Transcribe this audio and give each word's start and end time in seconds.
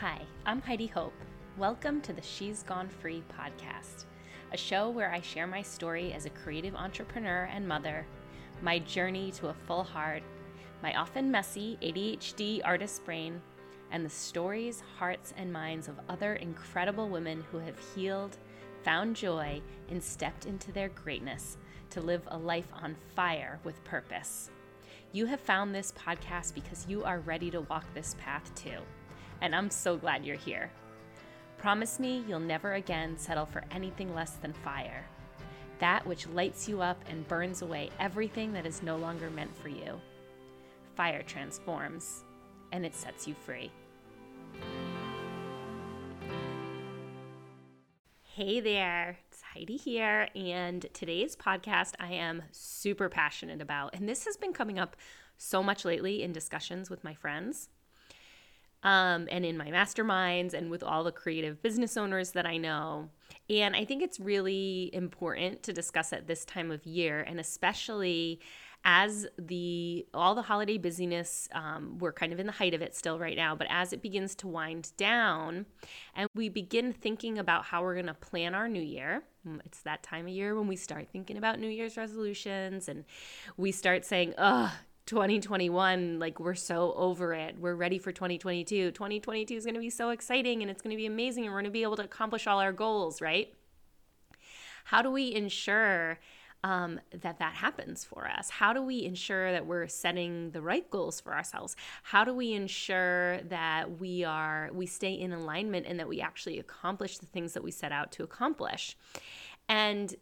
Hi, 0.00 0.20
I'm 0.46 0.62
Heidi 0.62 0.86
Hope. 0.86 1.20
Welcome 1.56 2.00
to 2.02 2.12
the 2.12 2.22
She's 2.22 2.62
Gone 2.62 2.88
Free 2.88 3.24
podcast, 3.36 4.04
a 4.52 4.56
show 4.56 4.90
where 4.90 5.10
I 5.10 5.20
share 5.20 5.48
my 5.48 5.60
story 5.60 6.12
as 6.12 6.24
a 6.24 6.30
creative 6.30 6.76
entrepreneur 6.76 7.50
and 7.52 7.66
mother, 7.66 8.06
my 8.62 8.78
journey 8.78 9.32
to 9.32 9.48
a 9.48 9.54
full 9.66 9.82
heart, 9.82 10.22
my 10.84 10.96
often 10.96 11.32
messy 11.32 11.76
ADHD 11.82 12.60
artist 12.64 13.04
brain, 13.04 13.42
and 13.90 14.04
the 14.04 14.08
stories, 14.08 14.84
hearts, 15.00 15.34
and 15.36 15.52
minds 15.52 15.88
of 15.88 15.98
other 16.08 16.34
incredible 16.34 17.08
women 17.08 17.44
who 17.50 17.58
have 17.58 17.80
healed, 17.92 18.36
found 18.84 19.16
joy, 19.16 19.60
and 19.90 20.00
stepped 20.00 20.46
into 20.46 20.70
their 20.70 20.90
greatness 20.90 21.56
to 21.90 22.00
live 22.00 22.22
a 22.28 22.38
life 22.38 22.68
on 22.72 22.94
fire 23.16 23.58
with 23.64 23.82
purpose. 23.82 24.52
You 25.10 25.26
have 25.26 25.40
found 25.40 25.74
this 25.74 25.92
podcast 25.98 26.54
because 26.54 26.86
you 26.88 27.02
are 27.02 27.18
ready 27.18 27.50
to 27.50 27.62
walk 27.62 27.92
this 27.94 28.14
path 28.20 28.54
too 28.54 28.78
and 29.40 29.54
I'm 29.54 29.70
so 29.70 29.96
glad 29.96 30.24
you're 30.24 30.36
here. 30.36 30.70
Promise 31.58 31.98
me 31.98 32.24
you'll 32.28 32.40
never 32.40 32.74
again 32.74 33.16
settle 33.18 33.46
for 33.46 33.64
anything 33.70 34.14
less 34.14 34.32
than 34.32 34.52
fire. 34.52 35.04
That 35.78 36.06
which 36.06 36.26
lights 36.28 36.68
you 36.68 36.82
up 36.82 37.02
and 37.08 37.26
burns 37.28 37.62
away 37.62 37.90
everything 38.00 38.52
that 38.52 38.66
is 38.66 38.82
no 38.82 38.96
longer 38.96 39.30
meant 39.30 39.56
for 39.56 39.68
you. 39.68 40.00
Fire 40.96 41.22
transforms, 41.22 42.24
and 42.72 42.84
it 42.84 42.94
sets 42.94 43.28
you 43.28 43.34
free. 43.34 43.70
Hey 48.22 48.60
there, 48.60 49.18
it's 49.28 49.42
Heidi 49.42 49.76
here, 49.76 50.28
and 50.34 50.86
today's 50.92 51.34
podcast 51.36 51.94
I 51.98 52.12
am 52.12 52.42
super 52.52 53.08
passionate 53.08 53.60
about. 53.60 53.94
And 53.94 54.08
this 54.08 54.24
has 54.26 54.36
been 54.36 54.52
coming 54.52 54.78
up 54.78 54.96
so 55.36 55.62
much 55.62 55.84
lately 55.84 56.22
in 56.22 56.32
discussions 56.32 56.90
with 56.90 57.04
my 57.04 57.14
friends 57.14 57.68
um, 58.82 59.28
and 59.30 59.44
in 59.44 59.56
my 59.56 59.70
masterminds 59.70 60.54
and 60.54 60.70
with 60.70 60.82
all 60.82 61.04
the 61.04 61.12
creative 61.12 61.62
business 61.62 61.96
owners 61.96 62.32
that 62.32 62.46
I 62.46 62.56
know. 62.56 63.08
And 63.50 63.74
I 63.74 63.84
think 63.84 64.02
it's 64.02 64.20
really 64.20 64.90
important 64.92 65.62
to 65.64 65.72
discuss 65.72 66.12
at 66.12 66.26
this 66.26 66.44
time 66.44 66.70
of 66.70 66.86
year, 66.86 67.20
and 67.20 67.40
especially 67.40 68.40
as 68.84 69.26
the 69.38 70.06
all 70.14 70.34
the 70.34 70.42
holiday 70.42 70.78
busyness 70.78 71.48
um, 71.52 71.98
we're 71.98 72.12
kind 72.12 72.32
of 72.32 72.38
in 72.38 72.46
the 72.46 72.52
height 72.52 72.74
of 72.74 72.80
it 72.80 72.94
still 72.94 73.18
right 73.18 73.36
now 73.36 73.54
but 73.54 73.66
as 73.70 73.92
it 73.92 74.00
begins 74.00 74.34
to 74.34 74.46
wind 74.46 74.92
down 74.96 75.66
and 76.14 76.28
we 76.34 76.48
begin 76.48 76.92
thinking 76.92 77.38
about 77.38 77.64
how 77.64 77.82
we're 77.82 77.94
going 77.94 78.06
to 78.06 78.14
plan 78.14 78.54
our 78.54 78.68
new 78.68 78.80
year 78.80 79.24
mm, 79.46 79.58
it's 79.64 79.82
that 79.82 80.02
time 80.02 80.26
of 80.26 80.32
year 80.32 80.54
when 80.54 80.68
we 80.68 80.76
start 80.76 81.08
thinking 81.10 81.36
about 81.36 81.58
new 81.58 81.68
year's 81.68 81.96
resolutions 81.96 82.88
and 82.88 83.04
we 83.56 83.72
start 83.72 84.04
saying 84.04 84.32
oh 84.38 84.72
2021 85.08 86.18
like 86.18 86.38
we're 86.38 86.54
so 86.54 86.92
over 86.92 87.32
it. 87.32 87.58
We're 87.58 87.74
ready 87.74 87.98
for 87.98 88.12
2022 88.12 88.90
2022 88.90 89.54
is 89.54 89.64
going 89.64 89.72
to 89.72 89.80
be 89.80 89.88
so 89.88 90.10
exciting 90.10 90.60
and 90.60 90.70
it's 90.70 90.82
going 90.82 90.90
to 90.90 90.98
be 90.98 91.06
amazing 91.06 91.44
and 91.44 91.52
we're 91.52 91.60
going 91.60 91.64
to 91.64 91.70
be 91.70 91.82
able 91.82 91.96
to 91.96 92.04
accomplish 92.04 92.46
all 92.46 92.60
our 92.60 92.72
goals 92.72 93.22
right? 93.22 93.54
How 94.84 95.00
do 95.00 95.10
we 95.10 95.34
ensure 95.34 96.18
um, 96.62 97.00
that 97.10 97.38
that 97.38 97.54
happens 97.54 98.04
for 98.04 98.28
us? 98.28 98.50
How 98.50 98.74
do 98.74 98.82
we 98.82 99.02
ensure 99.04 99.50
that 99.50 99.64
we're 99.64 99.88
setting 99.88 100.50
the 100.50 100.60
right 100.60 100.90
goals 100.90 101.22
for 101.22 101.34
ourselves? 101.34 101.74
How 102.02 102.22
do 102.24 102.34
we 102.34 102.52
ensure 102.52 103.40
that 103.44 103.98
we 103.98 104.24
are 104.24 104.68
we 104.74 104.84
stay 104.84 105.14
in 105.14 105.32
alignment 105.32 105.86
and 105.86 105.98
that 106.00 106.08
we 106.08 106.20
actually 106.20 106.58
accomplish 106.58 107.16
the 107.16 107.26
things 107.26 107.54
that 107.54 107.64
we 107.64 107.70
set 107.70 107.92
out 107.92 108.12
to 108.12 108.24
accomplish? 108.24 108.94
And 109.70 110.14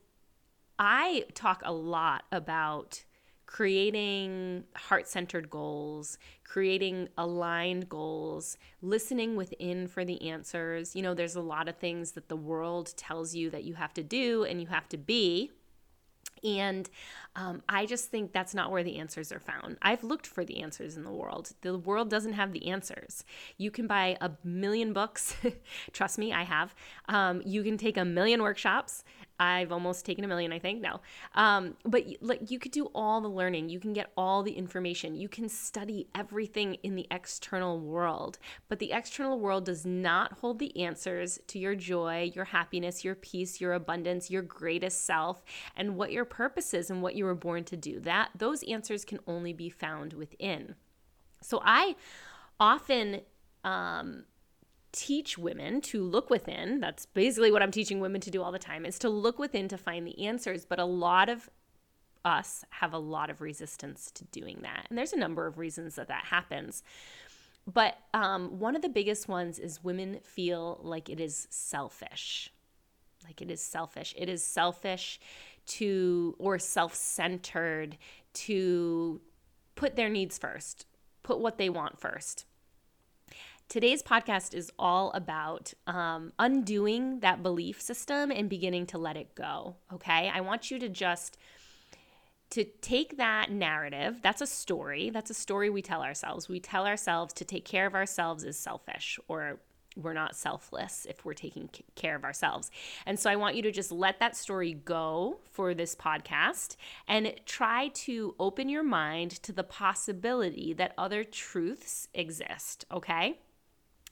i 0.78 1.24
talk 1.34 1.62
a 1.64 1.72
lot 1.72 2.22
about 2.30 3.02
creating 3.46 4.64
heart 4.74 5.08
centered 5.08 5.48
goals, 5.48 6.18
creating 6.44 7.08
aligned 7.16 7.88
goals, 7.88 8.58
listening 8.82 9.36
within 9.36 9.86
for 9.88 10.04
the 10.04 10.28
answers. 10.28 10.94
You 10.94 11.02
know, 11.02 11.14
there's 11.14 11.36
a 11.36 11.40
lot 11.40 11.68
of 11.68 11.76
things 11.76 12.12
that 12.12 12.28
the 12.28 12.36
world 12.36 12.92
tells 12.96 13.34
you 13.34 13.48
that 13.50 13.64
you 13.64 13.74
have 13.74 13.94
to 13.94 14.02
do 14.02 14.44
and 14.44 14.60
you 14.60 14.66
have 14.66 14.88
to 14.90 14.96
be. 14.98 15.52
And 16.44 16.90
um, 17.36 17.62
I 17.68 17.84
just 17.84 18.10
think 18.10 18.32
that's 18.32 18.54
not 18.54 18.70
where 18.70 18.82
the 18.82 18.96
answers 18.96 19.30
are 19.30 19.38
found. 19.38 19.76
I've 19.82 20.02
looked 20.02 20.26
for 20.26 20.42
the 20.42 20.62
answers 20.62 20.96
in 20.96 21.04
the 21.04 21.12
world. 21.12 21.52
The 21.60 21.76
world 21.76 22.08
doesn't 22.08 22.32
have 22.32 22.52
the 22.52 22.68
answers. 22.68 23.24
You 23.58 23.70
can 23.70 23.86
buy 23.86 24.16
a 24.22 24.30
million 24.42 24.94
books. 24.94 25.36
Trust 25.92 26.16
me, 26.18 26.32
I 26.32 26.44
have. 26.44 26.74
Um, 27.10 27.42
you 27.44 27.62
can 27.62 27.76
take 27.76 27.98
a 27.98 28.06
million 28.06 28.42
workshops. 28.42 29.04
I've 29.38 29.70
almost 29.70 30.06
taken 30.06 30.24
a 30.24 30.28
million, 30.28 30.52
I 30.52 30.58
think. 30.58 30.80
No. 30.80 31.00
Um, 31.34 31.76
but 31.84 32.04
like 32.22 32.50
you 32.50 32.58
could 32.58 32.72
do 32.72 32.86
all 32.94 33.20
the 33.20 33.28
learning. 33.28 33.68
You 33.68 33.80
can 33.80 33.92
get 33.92 34.10
all 34.16 34.42
the 34.42 34.52
information. 34.52 35.14
You 35.14 35.28
can 35.28 35.48
study 35.48 36.08
everything 36.14 36.74
in 36.82 36.94
the 36.94 37.06
external 37.10 37.78
world. 37.78 38.38
But 38.68 38.78
the 38.78 38.92
external 38.92 39.38
world 39.38 39.66
does 39.66 39.84
not 39.84 40.32
hold 40.32 40.58
the 40.58 40.82
answers 40.82 41.38
to 41.48 41.58
your 41.58 41.74
joy, 41.74 42.32
your 42.34 42.46
happiness, 42.46 43.04
your 43.04 43.14
peace, 43.14 43.60
your 43.60 43.74
abundance, 43.74 44.30
your 44.30 44.42
greatest 44.42 45.04
self, 45.04 45.44
and 45.76 45.96
what 45.96 46.12
your 46.12 46.24
purpose 46.24 46.72
is 46.72 46.90
and 46.90 47.02
what 47.02 47.14
you 47.14 47.25
were 47.26 47.34
born 47.34 47.64
to 47.64 47.76
do. 47.76 48.00
That 48.00 48.30
those 48.36 48.62
answers 48.64 49.04
can 49.04 49.18
only 49.26 49.52
be 49.52 49.68
found 49.68 50.14
within. 50.14 50.74
So 51.42 51.60
I 51.64 51.96
often 52.58 53.20
um, 53.64 54.24
teach 54.92 55.36
women 55.36 55.80
to 55.82 56.02
look 56.02 56.30
within. 56.30 56.80
That's 56.80 57.06
basically 57.06 57.52
what 57.52 57.62
I'm 57.62 57.70
teaching 57.70 58.00
women 58.00 58.20
to 58.22 58.30
do 58.30 58.42
all 58.42 58.52
the 58.52 58.58
time 58.58 58.86
is 58.86 58.98
to 59.00 59.08
look 59.08 59.38
within 59.38 59.68
to 59.68 59.78
find 59.78 60.06
the 60.06 60.26
answers. 60.26 60.64
But 60.64 60.78
a 60.78 60.84
lot 60.84 61.28
of 61.28 61.50
us 62.24 62.64
have 62.70 62.92
a 62.92 62.98
lot 62.98 63.30
of 63.30 63.40
resistance 63.40 64.10
to 64.12 64.24
doing 64.24 64.60
that. 64.62 64.86
And 64.88 64.98
there's 64.98 65.12
a 65.12 65.18
number 65.18 65.46
of 65.46 65.58
reasons 65.58 65.94
that 65.94 66.08
that 66.08 66.24
happens. 66.24 66.82
But 67.72 67.98
um, 68.14 68.58
one 68.58 68.76
of 68.76 68.82
the 68.82 68.88
biggest 68.88 69.28
ones 69.28 69.58
is 69.58 69.82
women 69.82 70.20
feel 70.22 70.80
like 70.82 71.08
it 71.08 71.20
is 71.20 71.46
selfish. 71.50 72.50
Like 73.24 73.42
it 73.42 73.50
is 73.50 73.60
selfish. 73.60 74.14
It 74.16 74.28
is 74.28 74.42
selfish 74.42 75.20
to, 75.66 76.34
or 76.38 76.58
self 76.58 76.94
centered 76.94 77.96
to 78.34 79.20
put 79.74 79.96
their 79.96 80.08
needs 80.08 80.38
first, 80.38 80.86
put 81.22 81.38
what 81.38 81.58
they 81.58 81.68
want 81.68 81.98
first. 81.98 82.44
Today's 83.68 84.02
podcast 84.02 84.54
is 84.54 84.70
all 84.78 85.10
about 85.12 85.74
um, 85.88 86.32
undoing 86.38 87.20
that 87.20 87.42
belief 87.42 87.80
system 87.80 88.30
and 88.30 88.48
beginning 88.48 88.86
to 88.86 88.98
let 88.98 89.16
it 89.16 89.34
go. 89.34 89.74
Okay. 89.92 90.30
I 90.32 90.40
want 90.40 90.70
you 90.70 90.78
to 90.78 90.88
just 90.88 91.36
to 92.50 92.64
take 92.80 93.16
that 93.16 93.50
narrative 93.50 94.20
that's 94.22 94.40
a 94.40 94.46
story 94.46 95.10
that's 95.10 95.30
a 95.30 95.34
story 95.34 95.68
we 95.68 95.82
tell 95.82 96.00
ourselves 96.00 96.48
we 96.48 96.60
tell 96.60 96.86
ourselves 96.86 97.32
to 97.34 97.44
take 97.44 97.64
care 97.64 97.86
of 97.86 97.94
ourselves 97.94 98.44
is 98.44 98.56
selfish 98.56 99.18
or 99.26 99.58
we're 99.96 100.12
not 100.12 100.36
selfless 100.36 101.06
if 101.08 101.24
we're 101.24 101.34
taking 101.34 101.70
care 101.94 102.14
of 102.14 102.24
ourselves. 102.24 102.70
And 103.06 103.18
so 103.18 103.30
I 103.30 103.36
want 103.36 103.56
you 103.56 103.62
to 103.62 103.72
just 103.72 103.90
let 103.90 104.20
that 104.20 104.36
story 104.36 104.74
go 104.74 105.40
for 105.50 105.74
this 105.74 105.94
podcast 105.94 106.76
and 107.08 107.34
try 107.46 107.88
to 107.88 108.34
open 108.38 108.68
your 108.68 108.84
mind 108.84 109.30
to 109.42 109.52
the 109.52 109.64
possibility 109.64 110.72
that 110.74 110.92
other 110.98 111.24
truths 111.24 112.08
exist, 112.14 112.84
okay? 112.92 113.38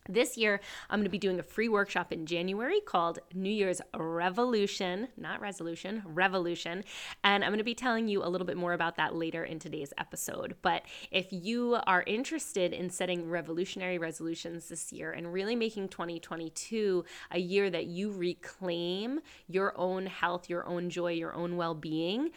This 0.08 0.36
year, 0.36 0.60
I'm 0.90 0.98
going 0.98 1.04
to 1.04 1.10
be 1.10 1.18
doing 1.18 1.40
a 1.40 1.42
free 1.42 1.70
workshop 1.70 2.12
in 2.12 2.26
January 2.26 2.82
called 2.82 3.20
New 3.32 3.48
Year's 3.50 3.80
Revolution, 3.96 5.08
not 5.16 5.40
resolution, 5.40 6.02
revolution. 6.04 6.84
And 7.22 7.42
I'm 7.42 7.48
going 7.48 7.58
to 7.58 7.64
be 7.64 7.74
telling 7.74 8.06
you 8.06 8.22
a 8.22 8.28
little 8.28 8.46
bit 8.46 8.58
more 8.58 8.74
about 8.74 8.96
that 8.96 9.14
later 9.14 9.44
in 9.44 9.58
today's 9.58 9.94
episode. 9.96 10.56
But 10.60 10.82
if 11.10 11.28
you 11.30 11.78
are 11.86 12.04
interested 12.06 12.74
in 12.74 12.90
setting 12.90 13.30
revolutionary 13.30 13.96
resolutions 13.96 14.68
this 14.68 14.92
year 14.92 15.10
and 15.10 15.32
really 15.32 15.56
making 15.56 15.88
2022 15.88 17.02
a 17.30 17.38
year 17.38 17.70
that 17.70 17.86
you 17.86 18.12
reclaim 18.12 19.20
your 19.48 19.72
own 19.74 20.04
health, 20.04 20.50
your 20.50 20.66
own 20.66 20.90
joy, 20.90 21.12
your 21.12 21.32
own 21.32 21.56
well 21.56 21.74
being, 21.74 22.28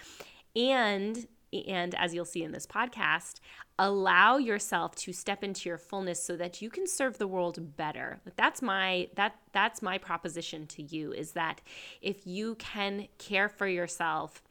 and 0.56 1.28
and 1.54 1.96
as 1.96 2.14
you'll 2.14 2.26
see 2.26 2.44
in 2.44 2.52
this 2.52 2.66
podcast, 2.66 3.40
allow 3.80 4.38
yourself 4.38 4.96
to 4.96 5.14
step 5.14 5.44
into 5.44 5.70
your 5.70 5.78
fullness 5.78 6.22
so 6.22 6.36
that 6.36 6.62
you 6.62 6.70
can 6.70 6.88
serve 6.88 7.18
the 7.18 7.28
world 7.28 7.78
better. 7.78 8.20
That's 8.36 8.62
my 8.62 9.10
that 9.16 9.36
that's 9.54 9.82
my 9.82 9.98
proposition 9.98 10.68
to 10.68 10.84
you 10.84 11.14
is 11.14 11.32
that 11.34 11.62
if 12.02 12.26
you 12.26 12.56
can 12.56 13.08
care 13.18 13.50
for 13.50 13.68
yourself, 13.68 14.42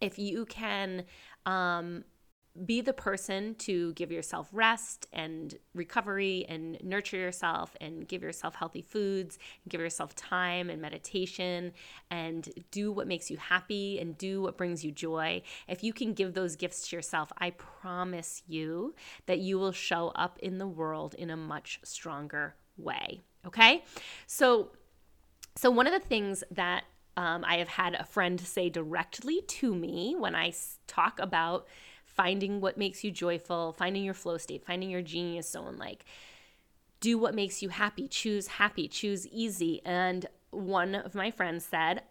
if 0.00 0.18
you 0.18 0.44
can 0.46 1.04
um 1.46 2.04
be 2.64 2.80
the 2.80 2.92
person 2.92 3.54
to 3.56 3.92
give 3.94 4.12
yourself 4.12 4.48
rest 4.52 5.08
and 5.12 5.56
recovery 5.74 6.46
and 6.48 6.78
nurture 6.84 7.16
yourself 7.16 7.76
and 7.80 8.06
give 8.06 8.22
yourself 8.22 8.54
healthy 8.54 8.82
foods 8.82 9.38
give 9.68 9.80
yourself 9.80 10.14
time 10.14 10.70
and 10.70 10.80
meditation 10.80 11.72
and 12.10 12.48
do 12.70 12.92
what 12.92 13.06
makes 13.06 13.30
you 13.30 13.36
happy 13.36 13.98
and 13.98 14.16
do 14.18 14.42
what 14.42 14.56
brings 14.56 14.84
you 14.84 14.92
joy. 14.92 15.42
If 15.68 15.82
you 15.82 15.92
can 15.92 16.14
give 16.14 16.34
those 16.34 16.56
gifts 16.56 16.88
to 16.88 16.96
yourself, 16.96 17.32
I 17.38 17.50
promise 17.50 18.42
you 18.46 18.94
that 19.26 19.38
you 19.38 19.58
will 19.58 19.72
show 19.72 20.08
up 20.14 20.38
in 20.40 20.58
the 20.58 20.66
world 20.66 21.14
in 21.14 21.30
a 21.30 21.36
much 21.36 21.80
stronger 21.82 22.54
way. 22.76 23.22
Okay? 23.46 23.84
So 24.26 24.70
so 25.56 25.70
one 25.70 25.86
of 25.86 25.92
the 25.92 26.00
things 26.00 26.42
that 26.50 26.84
um, 27.16 27.44
I 27.46 27.58
have 27.58 27.68
had 27.68 27.94
a 27.94 28.04
friend 28.04 28.40
say 28.40 28.68
directly 28.68 29.40
to 29.40 29.72
me 29.72 30.16
when 30.18 30.34
I 30.34 30.52
talk 30.88 31.20
about 31.20 31.68
finding 32.14 32.60
what 32.60 32.78
makes 32.78 33.04
you 33.04 33.10
joyful, 33.10 33.72
finding 33.72 34.04
your 34.04 34.14
flow 34.14 34.38
state, 34.38 34.64
finding 34.64 34.90
your 34.90 35.02
genius 35.02 35.50
zone. 35.50 35.76
Like, 35.76 36.04
do 37.00 37.18
what 37.18 37.34
makes 37.34 37.62
you 37.62 37.68
happy, 37.68 38.08
choose 38.08 38.46
happy, 38.46 38.88
choose 38.88 39.26
easy. 39.26 39.82
And 39.84 40.26
one 40.50 40.94
of 40.94 41.14
my 41.14 41.30
friends 41.30 41.64
said, 41.64 42.02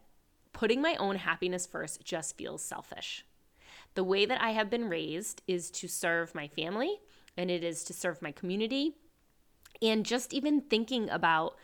putting 0.51 0.81
my 0.81 0.95
own 0.97 1.15
happiness 1.15 1.65
first 1.65 2.03
just 2.03 2.37
feels 2.37 2.61
selfish. 2.61 3.25
The 3.95 4.03
way 4.03 4.25
that 4.25 4.41
I 4.41 4.51
have 4.51 4.69
been 4.69 4.89
raised 4.89 5.41
is 5.47 5.71
to 5.71 5.87
serve 5.87 6.35
my 6.35 6.47
family 6.47 6.99
and 7.37 7.49
it 7.49 7.63
is 7.63 7.83
to 7.85 7.93
serve 7.93 8.21
my 8.21 8.31
community. 8.31 8.95
And 9.81 10.05
just 10.05 10.33
even 10.33 10.61
thinking 10.61 11.09
about 11.09 11.55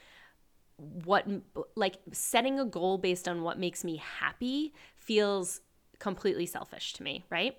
what, 0.78 1.28
like 1.76 1.98
setting 2.12 2.60
a 2.60 2.66
goal 2.66 2.98
based 2.98 3.28
on 3.28 3.44
what 3.44 3.60
makes 3.60 3.84
me 3.84 3.98
happy 3.98 4.74
feels 4.98 5.62
completely 6.00 6.46
selfish 6.46 6.94
to 6.94 7.04
me, 7.04 7.26
right? 7.30 7.58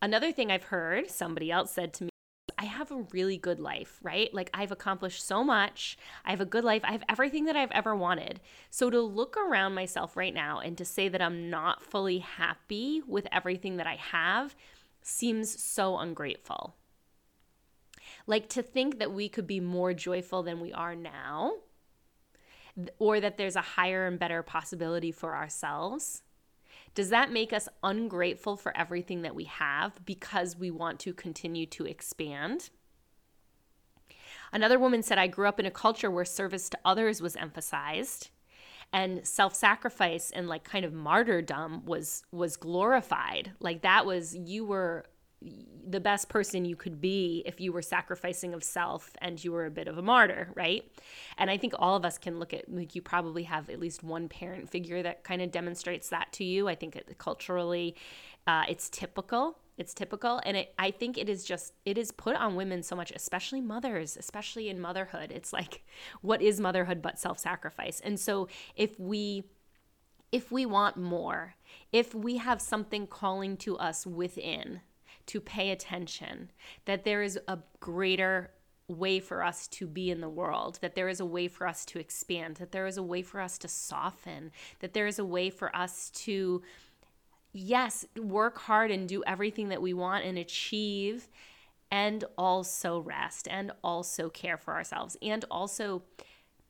Another 0.00 0.32
thing 0.32 0.50
I've 0.50 0.64
heard 0.64 1.10
somebody 1.10 1.50
else 1.50 1.72
said 1.72 1.92
to 1.94 2.04
me 2.04 2.10
I 2.56 2.64
have 2.64 2.90
a 2.90 3.06
really 3.12 3.36
good 3.36 3.60
life, 3.60 4.00
right? 4.02 4.32
Like 4.34 4.50
I've 4.52 4.72
accomplished 4.72 5.24
so 5.24 5.44
much. 5.44 5.96
I 6.24 6.30
have 6.30 6.40
a 6.40 6.46
good 6.46 6.64
life. 6.64 6.82
I 6.84 6.90
have 6.90 7.04
everything 7.08 7.44
that 7.44 7.54
I've 7.54 7.70
ever 7.70 7.94
wanted. 7.94 8.40
So 8.68 8.90
to 8.90 9.00
look 9.00 9.36
around 9.36 9.74
myself 9.74 10.16
right 10.16 10.34
now 10.34 10.58
and 10.58 10.76
to 10.76 10.84
say 10.84 11.08
that 11.08 11.22
I'm 11.22 11.50
not 11.50 11.84
fully 11.84 12.18
happy 12.18 13.00
with 13.06 13.28
everything 13.30 13.76
that 13.76 13.86
I 13.86 13.94
have 13.94 14.56
seems 15.02 15.62
so 15.62 15.98
ungrateful. 15.98 16.74
Like 18.26 18.48
to 18.50 18.62
think 18.62 18.98
that 18.98 19.12
we 19.12 19.28
could 19.28 19.46
be 19.46 19.60
more 19.60 19.94
joyful 19.94 20.42
than 20.42 20.60
we 20.60 20.72
are 20.72 20.96
now, 20.96 21.52
or 22.98 23.20
that 23.20 23.36
there's 23.36 23.56
a 23.56 23.60
higher 23.60 24.06
and 24.06 24.18
better 24.18 24.42
possibility 24.42 25.12
for 25.12 25.36
ourselves 25.36 26.22
does 26.94 27.10
that 27.10 27.32
make 27.32 27.52
us 27.52 27.68
ungrateful 27.82 28.56
for 28.56 28.76
everything 28.76 29.22
that 29.22 29.34
we 29.34 29.44
have 29.44 30.04
because 30.04 30.56
we 30.56 30.70
want 30.70 30.98
to 31.00 31.12
continue 31.12 31.66
to 31.66 31.84
expand? 31.84 32.70
Another 34.52 34.78
woman 34.78 35.02
said, 35.02 35.18
I 35.18 35.26
grew 35.26 35.46
up 35.46 35.60
in 35.60 35.66
a 35.66 35.70
culture 35.70 36.10
where 36.10 36.24
service 36.24 36.68
to 36.70 36.78
others 36.84 37.20
was 37.20 37.36
emphasized 37.36 38.30
and 38.92 39.26
self-sacrifice 39.26 40.30
and 40.30 40.48
like 40.48 40.64
kind 40.64 40.84
of 40.84 40.92
martyrdom 40.92 41.84
was 41.84 42.22
was 42.32 42.56
glorified 42.56 43.52
like 43.60 43.82
that 43.82 44.06
was 44.06 44.34
you 44.34 44.64
were 44.64 45.04
the 45.40 46.00
best 46.00 46.28
person 46.28 46.64
you 46.64 46.76
could 46.76 47.00
be 47.00 47.42
if 47.46 47.60
you 47.60 47.72
were 47.72 47.82
sacrificing 47.82 48.54
of 48.54 48.62
self 48.62 49.12
and 49.20 49.42
you 49.42 49.52
were 49.52 49.66
a 49.66 49.70
bit 49.70 49.88
of 49.88 49.96
a 49.96 50.02
martyr, 50.02 50.50
right? 50.54 50.84
And 51.38 51.50
I 51.50 51.56
think 51.56 51.74
all 51.78 51.96
of 51.96 52.04
us 52.04 52.18
can 52.18 52.38
look 52.38 52.52
at 52.52 52.72
like 52.72 52.94
you 52.94 53.02
probably 53.02 53.44
have 53.44 53.70
at 53.70 53.80
least 53.80 54.02
one 54.02 54.28
parent 54.28 54.68
figure 54.68 55.02
that 55.02 55.24
kind 55.24 55.40
of 55.40 55.50
demonstrates 55.50 56.08
that 56.10 56.32
to 56.32 56.44
you. 56.44 56.68
I 56.68 56.74
think 56.74 56.96
it, 56.96 57.16
culturally, 57.18 57.94
uh, 58.46 58.64
it's 58.68 58.90
typical. 58.90 59.58
It's 59.78 59.94
typical, 59.94 60.40
and 60.44 60.56
it, 60.56 60.74
I 60.76 60.90
think 60.90 61.16
it 61.16 61.28
is 61.28 61.44
just 61.44 61.72
it 61.84 61.96
is 61.96 62.10
put 62.10 62.34
on 62.34 62.56
women 62.56 62.82
so 62.82 62.96
much, 62.96 63.12
especially 63.14 63.60
mothers, 63.60 64.16
especially 64.16 64.68
in 64.68 64.80
motherhood. 64.80 65.30
It's 65.30 65.52
like, 65.52 65.84
what 66.20 66.42
is 66.42 66.58
motherhood 66.58 67.00
but 67.00 67.20
self-sacrifice? 67.20 68.00
And 68.00 68.18
so 68.18 68.48
if 68.74 68.98
we 68.98 69.44
if 70.32 70.50
we 70.50 70.66
want 70.66 70.96
more, 70.96 71.54
if 71.92 72.12
we 72.12 72.38
have 72.38 72.60
something 72.60 73.06
calling 73.06 73.56
to 73.58 73.78
us 73.78 74.04
within 74.04 74.80
to 75.28 75.40
pay 75.40 75.70
attention, 75.70 76.50
that 76.84 77.04
there 77.04 77.22
is 77.22 77.38
a 77.48 77.58
greater 77.80 78.50
way 78.88 79.20
for 79.20 79.42
us 79.42 79.68
to 79.68 79.86
be 79.86 80.10
in 80.10 80.20
the 80.20 80.28
world, 80.28 80.78
that 80.80 80.94
there 80.94 81.08
is 81.08 81.20
a 81.20 81.26
way 81.26 81.46
for 81.46 81.66
us 81.66 81.84
to 81.84 81.98
expand, 81.98 82.56
that 82.56 82.72
there 82.72 82.86
is 82.86 82.96
a 82.96 83.02
way 83.02 83.22
for 83.22 83.40
us 83.40 83.58
to 83.58 83.68
soften, 83.68 84.50
that 84.80 84.94
there 84.94 85.06
is 85.06 85.18
a 85.18 85.24
way 85.24 85.50
for 85.50 85.74
us 85.76 86.10
to, 86.10 86.62
yes, 87.52 88.06
work 88.16 88.58
hard 88.58 88.90
and 88.90 89.08
do 89.08 89.22
everything 89.24 89.68
that 89.68 89.82
we 89.82 89.92
want 89.92 90.24
and 90.24 90.38
achieve, 90.38 91.28
and 91.90 92.24
also 92.36 93.00
rest 93.00 93.48
and 93.48 93.72
also 93.82 94.28
care 94.28 94.58
for 94.58 94.74
ourselves 94.74 95.16
and 95.22 95.44
also 95.50 96.02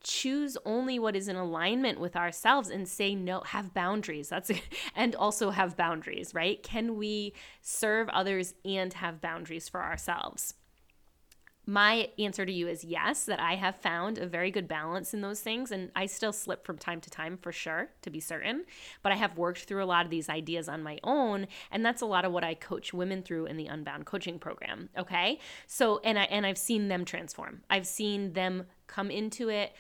choose 0.03 0.57
only 0.65 0.99
what 0.99 1.17
is 1.17 1.29
in 1.29 1.37
alignment 1.37 2.01
with 2.01 2.17
ourselves 2.17 2.71
and 2.71 2.89
say 2.89 3.15
no 3.15 3.41
have 3.41 3.75
boundaries. 3.75 4.29
That's 4.29 4.51
and 4.95 5.15
also 5.15 5.51
have 5.51 5.77
boundaries 5.77 6.35
right? 6.35 6.63
Can 6.63 6.97
we 6.97 7.35
serve 7.61 8.09
others 8.11 8.55
and 8.65 8.93
have 8.95 9.21
boundaries 9.21 9.69
for 9.69 9.83
ourselves 9.83 10.55
my 11.69 12.09
answer 12.19 12.47
to 12.47 12.53
you 12.53 12.67
is 12.67 12.83
yes 12.83 13.27
that 13.27 13.39
i 13.39 13.55
have 13.55 13.77
found 13.77 14.17
a 14.17 14.27
very 14.27 14.51
good 14.51 14.67
balance 14.67 15.13
in 15.13 15.21
those 15.21 15.41
things 15.41 15.71
and 15.71 15.91
i 15.95 16.07
still 16.07 16.33
slip 16.33 16.65
from 16.65 16.79
time 16.79 16.99
to 16.99 17.11
time 17.11 17.37
for 17.37 17.53
sure 17.53 17.91
to 18.01 18.09
be 18.09 18.21
certain. 18.21 18.65
But 19.03 19.13
i 19.13 19.17
have 19.17 19.37
worked 19.37 19.65
through 19.65 19.85
a 19.85 19.87
lot 19.87 20.07
of 20.07 20.11
these 20.11 20.31
ideas 20.31 20.67
on 20.67 20.83
my 20.83 20.99
own 21.05 21.47
and 21.71 21.85
that's 21.85 22.01
a 22.01 22.07
lot 22.07 22.25
of 22.25 22.33
what 22.33 22.43
i 22.43 22.55
coach 22.55 22.95
women 22.95 23.23
through 23.23 23.45
in 23.45 23.59
the 23.59 23.67
unbound 23.67 24.07
coaching 24.07 24.39
program 24.39 24.89
okay? 24.99 25.39
So 25.67 26.01
and 26.05 26.19
i 26.19 26.23
and 26.25 26.47
i've 26.47 26.57
seen 26.57 26.89
them 26.89 27.05
transform. 27.05 27.61
I've 27.69 27.87
seen 27.87 28.33
them 28.33 28.65
come 28.87 29.11
into 29.11 29.51
it 29.51 29.75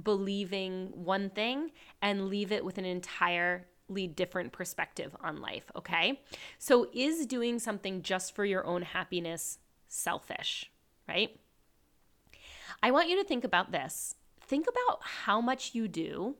believing 0.00 0.90
one 0.94 1.28
thing 1.30 1.72
and 2.00 2.28
leave 2.28 2.52
it 2.52 2.64
with 2.64 2.78
an 2.78 2.84
entirely 2.84 4.06
different 4.14 4.52
perspective 4.52 5.14
on 5.20 5.40
life, 5.40 5.70
okay? 5.76 6.22
So, 6.58 6.88
is 6.94 7.26
doing 7.26 7.58
something 7.58 8.02
just 8.02 8.34
for 8.34 8.44
your 8.44 8.64
own 8.64 8.82
happiness 8.82 9.58
selfish, 9.88 10.70
right? 11.08 11.38
I 12.82 12.90
want 12.90 13.08
you 13.08 13.16
to 13.16 13.24
think 13.24 13.44
about 13.44 13.72
this. 13.72 14.14
Think 14.40 14.66
about 14.68 15.00
how 15.02 15.40
much 15.40 15.74
you 15.74 15.88
do 15.88 16.36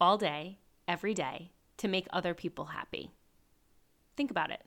all 0.00 0.18
day, 0.18 0.58
every 0.88 1.14
day 1.14 1.52
to 1.76 1.88
make 1.88 2.06
other 2.12 2.34
people 2.34 2.66
happy. 2.66 3.10
Think 4.16 4.30
about 4.30 4.50
it. 4.50 4.62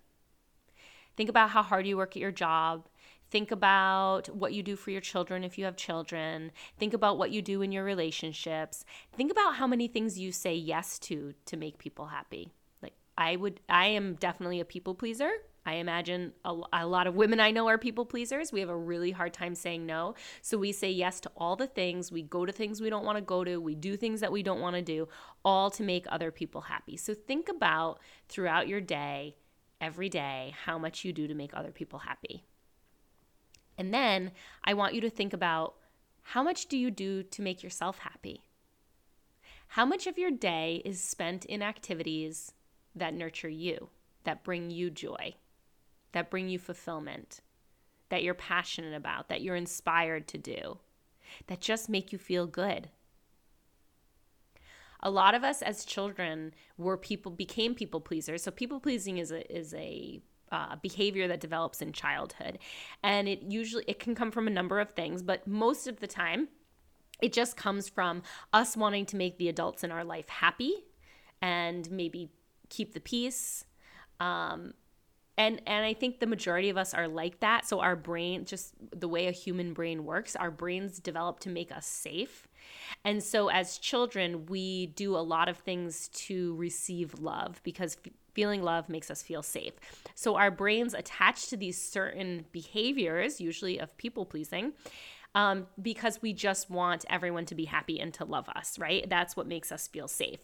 Think 1.16 1.30
about 1.30 1.52
how 1.52 1.62
hard 1.62 1.86
you 1.86 1.98
work 1.98 2.16
at 2.16 2.22
your 2.22 2.32
job. 2.32 2.88
Think 3.30 3.52
about 3.52 4.30
what 4.30 4.54
you 4.54 4.62
do 4.64 4.76
for 4.76 4.92
your 4.92 5.02
children 5.02 5.44
if 5.44 5.58
you 5.58 5.66
have 5.66 5.76
children. 5.76 6.52
Think 6.78 6.94
about 6.94 7.18
what 7.18 7.32
you 7.32 7.42
do 7.42 7.62
in 7.62 7.72
your 7.72 7.84
relationships. 7.84 8.86
Think 9.16 9.32
about 9.32 9.56
how 9.56 9.68
many 9.68 9.88
things 9.88 10.20
you 10.20 10.32
say 10.32 10.56
yes 10.56 11.00
to 11.00 11.34
to 11.46 11.58
make 11.58 11.78
people 11.78 12.08
happy. 12.08 12.54
Like 12.82 12.94
I 13.18 13.36
would 13.36 13.60
I 13.68 13.88
am 13.88 14.16
definitely 14.16 14.60
a 14.60 14.66
people 14.66 14.94
pleaser. 14.94 15.32
I 15.66 15.76
imagine 15.76 16.34
a, 16.44 16.60
a, 16.74 16.86
lot 16.86 17.08
of 17.08 17.16
women 17.16 17.40
I 17.40 17.52
know 17.52 17.68
are 17.68 17.78
people 17.78 18.06
pleasers. 18.06 18.52
We 18.52 18.60
have 18.60 18.70
a 18.70 18.78
really 18.78 19.12
hard 19.12 19.34
time 19.34 19.56
saying 19.56 19.86
no. 19.86 20.16
So 20.42 20.58
we 20.58 20.74
say 20.74 20.92
yes 20.92 21.22
to 21.22 21.32
all 21.38 21.56
the 21.56 21.68
things. 21.68 22.12
We 22.12 22.22
go 22.22 22.46
to 22.46 22.52
things 22.52 22.82
we 22.82 22.90
don't 22.90 23.06
want 23.06 23.18
to 23.18 23.22
go 23.22 23.46
to. 23.46 23.58
We 23.62 23.76
do 23.76 23.96
things 23.96 24.20
that 24.20 24.32
we 24.32 24.44
don't 24.44 24.60
want 24.60 24.76
to 24.76 24.82
do, 24.82 25.08
all 25.46 25.72
to 25.72 25.84
make 25.84 26.06
other 26.10 26.32
people 26.32 26.62
happy. 26.62 26.98
So 26.98 27.14
think 27.14 27.48
about 27.48 28.00
throughout 28.28 28.68
your 28.68 28.82
day, 28.82 29.36
every 29.80 30.10
day, 30.10 30.54
how 30.66 30.78
much 30.78 31.06
you 31.06 31.14
do 31.14 31.28
to 31.28 31.34
make 31.34 31.56
other 31.56 31.72
people 31.72 32.00
happy. 32.00 32.44
And 33.78 33.94
then 33.94 34.32
I 34.64 34.74
want 34.74 34.94
you 34.94 35.02
to 35.02 35.10
think 35.10 35.34
about 35.34 35.76
how 36.22 36.44
much 36.44 36.68
do 36.68 36.78
you 36.78 36.92
do 36.92 37.24
to 37.24 37.42
make 37.42 37.64
yourself 37.64 38.00
happy? 38.00 38.42
How 39.68 39.86
much 39.86 40.08
of 40.08 40.18
your 40.18 40.30
day 40.30 40.82
is 40.86 41.02
spent 41.02 41.46
in 41.46 41.62
activities 41.62 42.54
that 42.96 43.14
nurture 43.14 43.50
you, 43.50 43.90
that 44.24 44.44
bring 44.44 44.70
you 44.70 44.90
joy, 44.90 45.36
that 46.14 46.32
bring 46.32 46.50
you 46.50 46.58
fulfillment, 46.58 47.42
that 48.10 48.24
you're 48.24 48.34
passionate 48.34 48.96
about, 48.96 49.30
that 49.30 49.42
you're 49.42 49.56
inspired 49.56 50.28
to 50.30 50.38
do, 50.38 50.80
that 51.48 51.62
just 51.62 51.90
make 51.90 52.12
you 52.12 52.18
feel 52.18 52.48
good? 52.48 52.90
A 55.02 55.12
lot 55.12 55.36
of 55.36 55.44
us 55.44 55.62
as 55.62 55.84
children 55.84 56.54
were 56.78 56.98
people 56.98 57.32
became 57.32 57.76
people 57.76 58.00
pleasers. 58.00 58.42
So 58.42 58.52
people 58.52 58.80
pleasing 58.80 59.18
is 59.18 59.32
a 59.32 59.54
is 59.54 59.74
a 59.74 60.22
uh, 60.54 60.76
behavior 60.82 61.28
that 61.28 61.42
develops 61.42 61.82
in 61.82 61.92
childhood 61.92 62.60
and 63.02 63.28
it 63.28 63.42
usually 63.42 63.84
it 63.88 64.00
can 64.00 64.14
come 64.14 64.30
from 64.30 64.46
a 64.46 64.52
number 64.52 64.80
of 64.80 64.92
things 64.92 65.24
but 65.24 65.48
most 65.48 65.88
of 65.88 66.00
the 66.00 66.06
time 66.06 66.48
it 67.24 67.34
just 67.34 67.58
comes 67.58 67.90
from 67.90 68.22
us 68.54 68.78
wanting 68.78 69.04
to 69.04 69.16
make 69.16 69.40
the 69.40 69.50
adults 69.50 69.84
in 69.84 69.92
our 69.92 70.04
life 70.04 70.30
happy 70.30 70.74
and 71.42 71.90
maybe 71.90 72.30
keep 72.70 72.94
the 72.94 73.00
peace 73.00 73.66
um, 74.20 74.76
and 75.38 75.62
and 75.66 75.86
i 75.86 75.94
think 75.94 76.20
the 76.20 76.28
majority 76.28 76.70
of 76.70 76.78
us 76.78 76.94
are 76.94 77.08
like 77.08 77.40
that 77.40 77.66
so 77.66 77.80
our 77.80 77.96
brain 77.96 78.46
just 78.46 78.74
the 78.96 79.08
way 79.08 79.28
a 79.28 79.32
human 79.32 79.74
brain 79.74 80.06
works 80.06 80.36
our 80.36 80.52
brains 80.52 81.00
develop 81.00 81.40
to 81.40 81.50
make 81.50 81.72
us 81.72 81.86
safe 81.86 82.48
and 83.04 83.22
so 83.24 83.50
as 83.50 83.78
children 83.78 84.46
we 84.46 84.88
do 84.88 85.16
a 85.16 85.20
lot 85.20 85.50
of 85.50 85.58
things 85.58 86.08
to 86.10 86.56
receive 86.56 87.20
love 87.20 87.62
because 87.64 87.98
feeling 88.34 88.64
love 88.64 88.90
makes 88.90 89.10
us 89.10 89.22
feel 89.22 89.44
safe. 89.44 89.74
So 90.16 90.36
our 90.36 90.52
brains 90.52 90.94
attach 90.94 91.48
to 91.48 91.58
these 91.58 91.82
certain 91.82 92.46
behaviors, 92.52 93.40
usually 93.40 93.80
of 93.80 93.96
people 93.98 94.26
pleasing. 94.26 94.74
Um, 95.36 95.66
because 95.82 96.22
we 96.22 96.32
just 96.32 96.70
want 96.70 97.06
everyone 97.10 97.46
to 97.48 97.56
be 97.56 97.66
happy 97.66 98.00
and 98.00 98.14
to 98.16 98.26
love 98.26 98.48
us, 98.50 98.78
right? 98.78 99.10
That's 99.10 99.36
what 99.36 99.48
makes 99.48 99.72
us 99.72 99.88
feel 99.88 100.08
safe. 100.08 100.38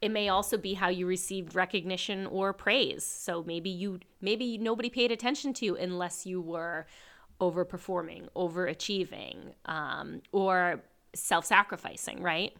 It 0.00 0.10
may 0.10 0.28
also 0.28 0.56
be 0.56 0.74
how 0.74 0.88
you 0.88 1.06
received 1.06 1.54
recognition 1.54 2.26
or 2.26 2.52
praise. 2.52 3.04
So 3.04 3.42
maybe 3.44 3.70
you 3.70 4.00
maybe 4.20 4.58
nobody 4.58 4.90
paid 4.90 5.10
attention 5.10 5.52
to 5.54 5.64
you 5.64 5.76
unless 5.76 6.24
you 6.24 6.40
were 6.40 6.86
overperforming, 7.40 8.28
overachieving, 8.36 9.54
um, 9.64 10.22
or 10.32 10.82
self-sacrificing, 11.14 12.22
right? 12.22 12.52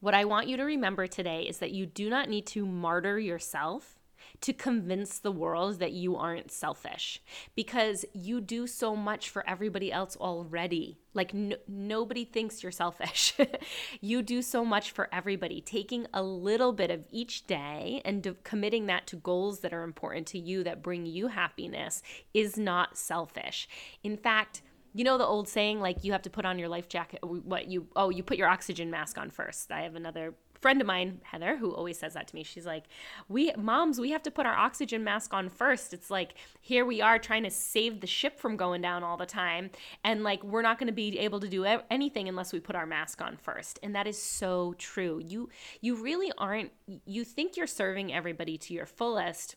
What 0.00 0.14
I 0.14 0.24
want 0.24 0.48
you 0.48 0.56
to 0.56 0.64
remember 0.64 1.06
today 1.06 1.42
is 1.42 1.58
that 1.58 1.72
you 1.72 1.84
do 1.84 2.08
not 2.08 2.28
need 2.28 2.46
to 2.48 2.64
martyr 2.64 3.18
yourself 3.18 3.99
to 4.40 4.52
convince 4.52 5.18
the 5.18 5.32
world 5.32 5.78
that 5.80 5.92
you 5.92 6.16
aren't 6.16 6.50
selfish 6.50 7.20
because 7.54 8.04
you 8.14 8.40
do 8.40 8.66
so 8.66 8.96
much 8.96 9.28
for 9.28 9.46
everybody 9.48 9.92
else 9.92 10.16
already. 10.16 10.98
Like, 11.12 11.34
no, 11.34 11.56
nobody 11.68 12.24
thinks 12.24 12.62
you're 12.62 12.72
selfish. 12.72 13.34
you 14.00 14.22
do 14.22 14.40
so 14.40 14.64
much 14.64 14.92
for 14.92 15.08
everybody. 15.12 15.60
Taking 15.60 16.06
a 16.14 16.22
little 16.22 16.72
bit 16.72 16.90
of 16.90 17.04
each 17.10 17.46
day 17.46 18.00
and 18.04 18.22
de- 18.22 18.34
committing 18.44 18.86
that 18.86 19.06
to 19.08 19.16
goals 19.16 19.60
that 19.60 19.72
are 19.72 19.82
important 19.82 20.26
to 20.28 20.38
you 20.38 20.64
that 20.64 20.82
bring 20.82 21.04
you 21.04 21.28
happiness 21.28 22.02
is 22.32 22.56
not 22.56 22.96
selfish. 22.96 23.68
In 24.02 24.16
fact, 24.16 24.62
you 24.94 25.04
know 25.04 25.18
the 25.18 25.26
old 25.26 25.48
saying 25.48 25.80
like 25.80 26.02
you 26.02 26.12
have 26.12 26.22
to 26.22 26.30
put 26.30 26.44
on 26.44 26.58
your 26.58 26.68
life 26.68 26.88
jacket 26.88 27.20
what 27.22 27.68
you 27.68 27.86
oh 27.94 28.10
you 28.10 28.24
put 28.24 28.36
your 28.36 28.48
oxygen 28.48 28.90
mask 28.90 29.18
on 29.18 29.30
first 29.30 29.70
i 29.70 29.82
have 29.82 29.94
another 29.94 30.34
friend 30.60 30.80
of 30.80 30.86
mine, 30.86 31.20
Heather, 31.24 31.56
who 31.56 31.74
always 31.74 31.98
says 31.98 32.14
that 32.14 32.28
to 32.28 32.34
me. 32.34 32.42
She's 32.42 32.66
like, 32.66 32.84
"We 33.28 33.52
moms, 33.56 33.98
we 33.98 34.10
have 34.10 34.22
to 34.24 34.30
put 34.30 34.46
our 34.46 34.56
oxygen 34.56 35.04
mask 35.04 35.32
on 35.32 35.48
first. 35.48 35.92
It's 35.92 36.10
like 36.10 36.34
here 36.60 36.84
we 36.84 37.00
are 37.00 37.18
trying 37.18 37.44
to 37.44 37.50
save 37.50 38.00
the 38.00 38.06
ship 38.06 38.38
from 38.38 38.56
going 38.56 38.82
down 38.82 39.02
all 39.02 39.16
the 39.16 39.26
time, 39.26 39.70
and 40.04 40.22
like 40.22 40.42
we're 40.44 40.62
not 40.62 40.78
going 40.78 40.88
to 40.88 40.92
be 40.92 41.18
able 41.18 41.40
to 41.40 41.48
do 41.48 41.64
anything 41.90 42.28
unless 42.28 42.52
we 42.52 42.60
put 42.60 42.76
our 42.76 42.86
mask 42.86 43.20
on 43.20 43.36
first. 43.36 43.78
And 43.82 43.94
that 43.94 44.06
is 44.06 44.20
so 44.20 44.74
true. 44.78 45.20
You 45.24 45.48
you 45.80 46.02
really 46.02 46.32
aren't. 46.38 46.72
You 47.06 47.24
think 47.24 47.56
you're 47.56 47.66
serving 47.66 48.12
everybody 48.12 48.58
to 48.58 48.74
your 48.74 48.86
fullest 48.86 49.56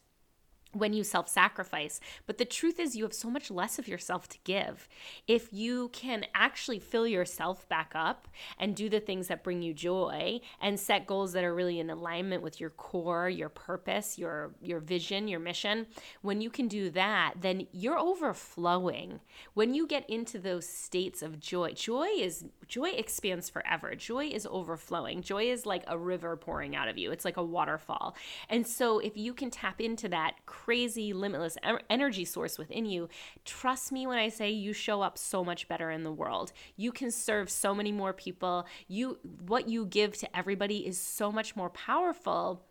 when 0.74 0.94
you 0.94 1.04
self 1.04 1.30
sacrifice. 1.30 2.00
But 2.26 2.38
the 2.38 2.46
truth 2.46 2.80
is, 2.80 2.96
you 2.96 3.04
have 3.04 3.14
so 3.14 3.30
much 3.30 3.50
less 3.50 3.80
of 3.80 3.88
yourself 3.88 4.28
to 4.30 4.38
give. 4.44 4.88
If 5.28 5.54
you 5.54 5.90
can 5.94 6.26
actually 6.36 6.80
fill 6.80 7.08
yourself 7.08 7.68
back 7.70 7.92
up 7.96 8.28
and 8.60 8.76
do 8.76 8.90
the 8.90 9.00
things 9.00 9.28
that 9.28 9.44
bring 9.44 9.62
you 9.62 9.74
joy 9.74 10.42
and 10.62 10.80
set 10.80 11.08
goals 11.08 11.34
that 11.34 11.44
are 11.44 11.54
really 11.54 11.80
in 11.80 11.90
alignment 11.90 12.44
with 12.44 12.60
your 12.60 12.72
core, 12.72 13.30
your 13.30 13.50
purpose, 13.50 14.18
your, 14.18 14.54
your 14.62 14.80
vision, 14.80 15.28
your 15.28 15.40
mission, 15.40 15.88
when 16.22 16.42
you 16.42 16.50
can 16.50 16.68
do 16.68 16.90
that, 16.92 17.36
then 17.40 17.68
you're 17.72 18.00
overflowing. 18.00 19.20
When 19.54 19.74
you 19.74 19.88
get 19.88 20.10
into 20.10 20.40
those 20.40 20.68
states 20.68 21.22
of 21.22 21.40
joy, 21.40 21.74
joy 21.74 22.08
is 22.18 22.46
joy 22.68 22.90
expands 22.90 23.50
forever. 23.50 23.96
Joy 23.96 24.26
is 24.28 24.48
overflowing. 24.50 25.22
Joy 25.22 25.52
is 25.52 25.66
like 25.66 25.84
a 25.88 25.98
river 25.98 26.36
pouring 26.36 26.76
out 26.76 26.88
of 26.88 26.98
you. 26.98 27.12
It's 27.12 27.26
like 27.26 27.38
a 27.38 27.44
waterfall. 27.44 28.16
And 28.50 28.66
so 28.66 29.00
if 29.00 29.16
you 29.16 29.34
can 29.34 29.52
tap 29.52 29.80
into 29.80 30.10
that 30.10 30.46
crazy, 30.64 31.12
limitless 31.12 31.58
energy 31.90 32.24
source 32.24 32.58
within 32.58 32.86
you, 32.86 33.10
trust 33.44 33.92
me 33.92 34.08
when 34.08 34.18
I 34.18 34.30
say 34.30 34.50
you 34.50 34.72
show 34.72 35.02
up 35.02 35.18
so 35.18 35.44
much 35.44 35.68
better 35.68 35.92
in 35.92 36.04
the 36.04 36.12
world. 36.12 36.54
You 36.78 36.94
can 36.94 37.12
serve 37.12 37.50
so 37.50 37.76
many 37.76 37.92
more 37.92 38.14
people. 38.14 38.66
You 38.88 39.18
what 39.46 39.68
you 39.68 39.86
give 39.86 40.18
to 40.20 40.38
everybody 40.38 40.88
is 40.88 40.98
so 40.98 41.32
much 41.34 41.58
more 41.58 41.70
powerful 41.70 42.64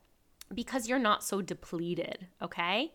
because 0.55 0.89
you're 0.89 0.99
not 0.99 1.23
so 1.23 1.43
depleted, 1.43 2.29
okay? 2.41 2.93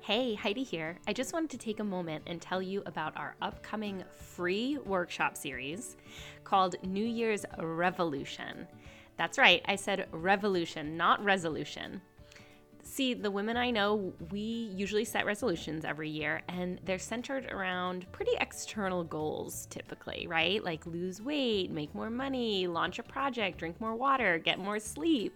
Hey, 0.00 0.34
Heidi 0.34 0.62
here. 0.62 0.98
I 1.06 1.12
just 1.12 1.34
wanted 1.34 1.50
to 1.50 1.58
take 1.58 1.78
a 1.78 1.84
moment 1.84 2.24
and 2.26 2.40
tell 2.40 2.62
you 2.62 2.82
about 2.86 3.16
our 3.18 3.36
upcoming 3.42 4.02
free 4.10 4.78
workshop 4.86 5.36
series 5.36 5.96
called 6.42 6.76
New 6.82 7.04
Year's 7.04 7.44
Revolution. 7.58 8.66
That's 9.18 9.36
right, 9.36 9.62
I 9.66 9.76
said 9.76 10.08
revolution, 10.10 10.96
not 10.96 11.22
resolution. 11.22 12.00
See, 12.92 13.14
the 13.14 13.30
women 13.30 13.56
I 13.56 13.70
know, 13.70 14.12
we 14.30 14.70
usually 14.76 15.06
set 15.06 15.24
resolutions 15.24 15.82
every 15.82 16.10
year, 16.10 16.42
and 16.46 16.78
they're 16.84 16.98
centered 16.98 17.50
around 17.50 18.04
pretty 18.12 18.32
external 18.38 19.02
goals 19.02 19.66
typically, 19.70 20.26
right? 20.26 20.62
Like 20.62 20.84
lose 20.84 21.22
weight, 21.22 21.70
make 21.70 21.94
more 21.94 22.10
money, 22.10 22.66
launch 22.66 22.98
a 22.98 23.02
project, 23.02 23.56
drink 23.56 23.80
more 23.80 23.94
water, 23.94 24.36
get 24.36 24.58
more 24.58 24.78
sleep. 24.78 25.34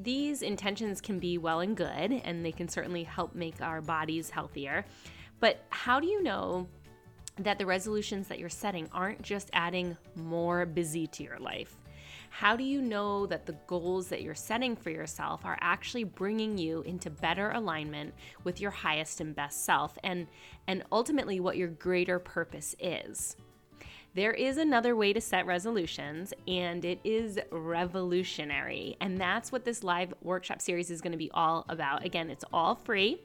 These 0.00 0.42
intentions 0.42 1.00
can 1.00 1.20
be 1.20 1.38
well 1.38 1.60
and 1.60 1.76
good, 1.76 2.10
and 2.24 2.44
they 2.44 2.50
can 2.50 2.68
certainly 2.68 3.04
help 3.04 3.36
make 3.36 3.62
our 3.62 3.80
bodies 3.80 4.28
healthier. 4.28 4.84
But 5.38 5.64
how 5.70 6.00
do 6.00 6.08
you 6.08 6.24
know 6.24 6.66
that 7.38 7.58
the 7.58 7.66
resolutions 7.66 8.26
that 8.26 8.40
you're 8.40 8.48
setting 8.48 8.88
aren't 8.90 9.22
just 9.22 9.48
adding 9.52 9.96
more 10.16 10.66
busy 10.66 11.06
to 11.06 11.22
your 11.22 11.38
life? 11.38 11.76
How 12.30 12.56
do 12.56 12.64
you 12.64 12.80
know 12.80 13.26
that 13.26 13.46
the 13.46 13.56
goals 13.66 14.08
that 14.08 14.22
you're 14.22 14.34
setting 14.34 14.76
for 14.76 14.90
yourself 14.90 15.44
are 15.44 15.58
actually 15.60 16.04
bringing 16.04 16.56
you 16.58 16.82
into 16.82 17.10
better 17.10 17.50
alignment 17.50 18.14
with 18.44 18.60
your 18.60 18.70
highest 18.70 19.20
and 19.20 19.34
best 19.34 19.64
self 19.64 19.98
and 20.04 20.26
and 20.66 20.84
ultimately 20.92 21.40
what 21.40 21.56
your 21.56 21.68
greater 21.68 22.18
purpose 22.18 22.76
is? 22.78 23.36
There 24.14 24.32
is 24.32 24.56
another 24.56 24.96
way 24.96 25.12
to 25.12 25.20
set 25.20 25.46
resolutions, 25.46 26.32
and 26.48 26.84
it 26.84 26.98
is 27.04 27.38
revolutionary. 27.50 28.96
And 29.00 29.18
that's 29.18 29.52
what 29.52 29.64
this 29.64 29.84
live 29.84 30.12
workshop 30.22 30.60
series 30.60 30.90
is 30.90 31.00
going 31.00 31.12
to 31.12 31.18
be 31.18 31.30
all 31.34 31.64
about. 31.68 32.04
Again, 32.04 32.30
it's 32.30 32.44
all 32.52 32.74
free. 32.74 33.20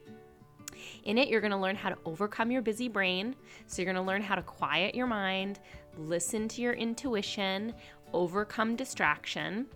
In 1.05 1.17
it, 1.17 1.29
you're 1.29 1.41
going 1.41 1.51
to 1.51 1.57
learn 1.57 1.75
how 1.75 1.89
to 1.89 1.97
overcome 2.05 2.51
your 2.51 2.61
busy 2.61 2.89
brain. 2.89 3.35
So, 3.65 3.81
you're 3.81 3.91
going 3.91 4.03
to 4.03 4.07
learn 4.07 4.21
how 4.21 4.35
to 4.35 4.41
quiet 4.41 4.93
your 4.93 5.07
mind, 5.07 5.59
listen 5.97 6.47
to 6.49 6.61
your 6.61 6.73
intuition, 6.73 7.73
overcome 8.13 8.75
distraction. 8.75 9.67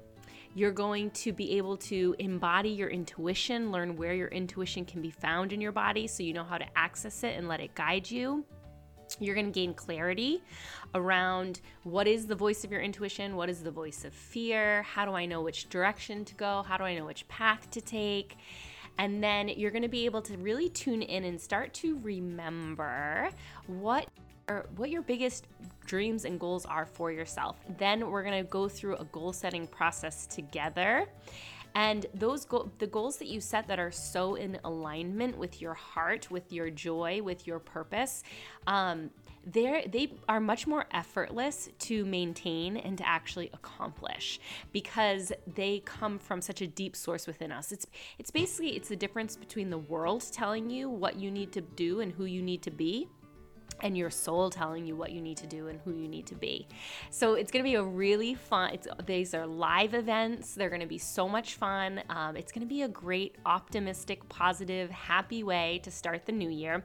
You're 0.55 0.71
going 0.71 1.11
to 1.11 1.33
be 1.33 1.57
able 1.57 1.77
to 1.77 2.15
embody 2.19 2.69
your 2.69 2.89
intuition, 2.89 3.71
learn 3.71 3.95
where 3.95 4.13
your 4.13 4.29
intuition 4.29 4.85
can 4.85 5.01
be 5.01 5.11
found 5.11 5.53
in 5.53 5.61
your 5.61 5.71
body 5.71 6.07
so 6.07 6.23
you 6.23 6.33
know 6.33 6.43
how 6.43 6.57
to 6.57 6.65
access 6.75 7.23
it 7.23 7.37
and 7.37 7.47
let 7.47 7.59
it 7.59 7.75
guide 7.75 8.09
you. 8.09 8.43
You're 9.19 9.35
going 9.35 9.45
to 9.45 9.51
gain 9.51 9.73
clarity 9.73 10.41
around 10.93 11.61
what 11.83 12.07
is 12.07 12.27
the 12.27 12.35
voice 12.35 12.63
of 12.63 12.71
your 12.71 12.81
intuition, 12.81 13.35
what 13.35 13.49
is 13.49 13.61
the 13.61 13.71
voice 13.71 14.03
of 14.03 14.13
fear, 14.13 14.83
how 14.83 15.05
do 15.05 15.11
I 15.11 15.25
know 15.25 15.41
which 15.41 15.69
direction 15.69 16.25
to 16.25 16.35
go, 16.35 16.63
how 16.63 16.77
do 16.77 16.83
I 16.83 16.95
know 16.95 17.05
which 17.05 17.27
path 17.27 17.69
to 17.71 17.81
take. 17.81 18.37
And 18.97 19.23
then 19.23 19.47
you're 19.49 19.71
going 19.71 19.83
to 19.83 19.87
be 19.87 20.05
able 20.05 20.23
to 20.23 20.37
really 20.37 20.69
tune 20.69 21.01
in 21.01 21.23
and 21.23 21.39
start 21.39 21.73
to 21.75 21.99
remember 21.99 23.29
what 23.67 24.07
what 24.75 24.89
your 24.89 25.01
biggest 25.01 25.47
dreams 25.85 26.25
and 26.25 26.39
goals 26.39 26.65
are 26.65 26.85
for 26.85 27.11
yourself. 27.11 27.57
Then 27.77 28.09
we're 28.09 28.23
going 28.23 28.43
to 28.43 28.49
go 28.49 28.67
through 28.67 28.97
a 28.97 29.05
goal 29.05 29.33
setting 29.33 29.67
process 29.67 30.25
together. 30.27 31.07
And 31.75 32.05
those 32.13 32.45
go- 32.45 32.71
the 32.79 32.87
goals 32.87 33.17
that 33.17 33.27
you 33.27 33.39
set 33.39 33.67
that 33.67 33.77
are 33.77 33.91
so 33.91 34.35
in 34.35 34.59
alignment 34.63 35.37
with 35.37 35.61
your 35.61 35.73
heart, 35.73 36.31
with 36.31 36.51
your 36.51 36.69
joy, 36.69 37.21
with 37.21 37.45
your 37.45 37.59
purpose, 37.59 38.23
um, 38.65 39.11
they 39.45 39.87
they 39.91 40.13
are 40.27 40.39
much 40.39 40.67
more 40.67 40.85
effortless 40.91 41.69
to 41.79 42.03
maintain 42.05 42.77
and 42.77 42.97
to 42.97 43.07
actually 43.07 43.49
accomplish 43.53 44.39
because 44.73 45.31
they 45.55 45.79
come 45.85 46.19
from 46.19 46.41
such 46.41 46.61
a 46.61 46.67
deep 46.67 46.95
source 46.95 47.27
within 47.27 47.51
us. 47.51 47.71
It's 47.71 47.87
it's 48.17 48.31
basically 48.31 48.75
it's 48.75 48.89
the 48.89 48.95
difference 48.95 49.37
between 49.37 49.69
the 49.69 49.77
world 49.77 50.25
telling 50.31 50.69
you 50.69 50.89
what 50.89 51.15
you 51.15 51.31
need 51.31 51.51
to 51.53 51.61
do 51.61 52.01
and 52.01 52.11
who 52.11 52.25
you 52.25 52.41
need 52.41 52.61
to 52.63 52.71
be 52.71 53.07
and 53.81 53.97
your 53.97 54.09
soul 54.09 54.49
telling 54.49 54.85
you 54.85 54.95
what 54.95 55.11
you 55.11 55.21
need 55.21 55.37
to 55.37 55.47
do 55.47 55.67
and 55.67 55.79
who 55.85 55.93
you 55.93 56.07
need 56.07 56.25
to 56.27 56.35
be. 56.35 56.67
So 57.09 57.35
it's 57.35 57.51
going 57.51 57.63
to 57.63 57.69
be 57.69 57.75
a 57.75 57.83
really 57.83 58.33
fun. 58.33 58.71
It's 58.73 58.87
these 59.05 59.33
are 59.33 59.45
live 59.45 59.93
events. 59.93 60.55
They're 60.55 60.69
going 60.69 60.81
to 60.81 60.87
be 60.87 60.97
so 60.97 61.29
much 61.29 61.55
fun. 61.55 62.01
Um, 62.09 62.35
it's 62.35 62.51
going 62.51 62.61
to 62.61 62.67
be 62.67 62.81
a 62.81 62.87
great, 62.87 63.35
optimistic, 63.45 64.27
positive, 64.29 64.89
happy 64.89 65.43
way 65.43 65.79
to 65.83 65.91
start 65.91 66.25
the 66.25 66.31
new 66.31 66.49
year. 66.49 66.83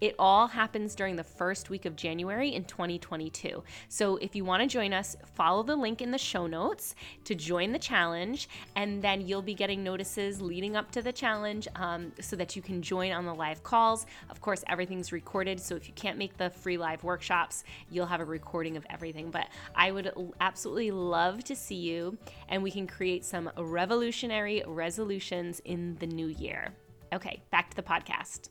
It 0.00 0.16
all 0.18 0.48
happens 0.48 0.96
during 0.96 1.14
the 1.14 1.22
first 1.22 1.70
week 1.70 1.84
of 1.84 1.94
January 1.94 2.54
in 2.54 2.64
2022. 2.64 3.62
So 3.88 4.16
if 4.16 4.34
you 4.34 4.44
want 4.44 4.60
to 4.62 4.66
join 4.66 4.92
us, 4.92 5.16
follow 5.34 5.62
the 5.62 5.76
link 5.76 6.02
in 6.02 6.10
the 6.10 6.18
show 6.18 6.48
notes 6.48 6.96
to 7.24 7.36
join 7.36 7.70
the 7.70 7.78
challenge, 7.78 8.48
and 8.74 9.00
then 9.00 9.20
you'll 9.20 9.42
be 9.42 9.54
getting 9.54 9.84
notices 9.84 10.42
leading 10.42 10.74
up 10.74 10.90
to 10.90 11.02
the 11.02 11.12
challenge 11.12 11.68
um, 11.76 12.10
so 12.20 12.34
that 12.34 12.56
you 12.56 12.62
can 12.62 12.82
join 12.82 13.12
on 13.12 13.24
the 13.24 13.34
live 13.34 13.62
calls. 13.62 14.06
Of 14.28 14.40
course, 14.40 14.64
everything's 14.66 15.12
recorded, 15.12 15.60
so 15.60 15.76
if 15.76 15.86
you 15.86 15.94
can't 15.94 16.18
make 16.22 16.36
the 16.36 16.50
free 16.50 16.76
live 16.76 17.02
workshops, 17.02 17.64
you'll 17.90 18.06
have 18.06 18.20
a 18.20 18.24
recording 18.24 18.76
of 18.76 18.86
everything. 18.88 19.28
But 19.32 19.48
I 19.74 19.90
would 19.90 20.12
absolutely 20.40 20.92
love 20.92 21.42
to 21.44 21.56
see 21.56 21.74
you, 21.74 22.16
and 22.48 22.62
we 22.62 22.70
can 22.70 22.86
create 22.86 23.24
some 23.24 23.50
revolutionary 23.56 24.62
resolutions 24.64 25.60
in 25.64 25.96
the 25.96 26.06
new 26.06 26.28
year. 26.28 26.74
Okay, 27.12 27.42
back 27.50 27.70
to 27.70 27.76
the 27.76 27.82
podcast. 27.82 28.50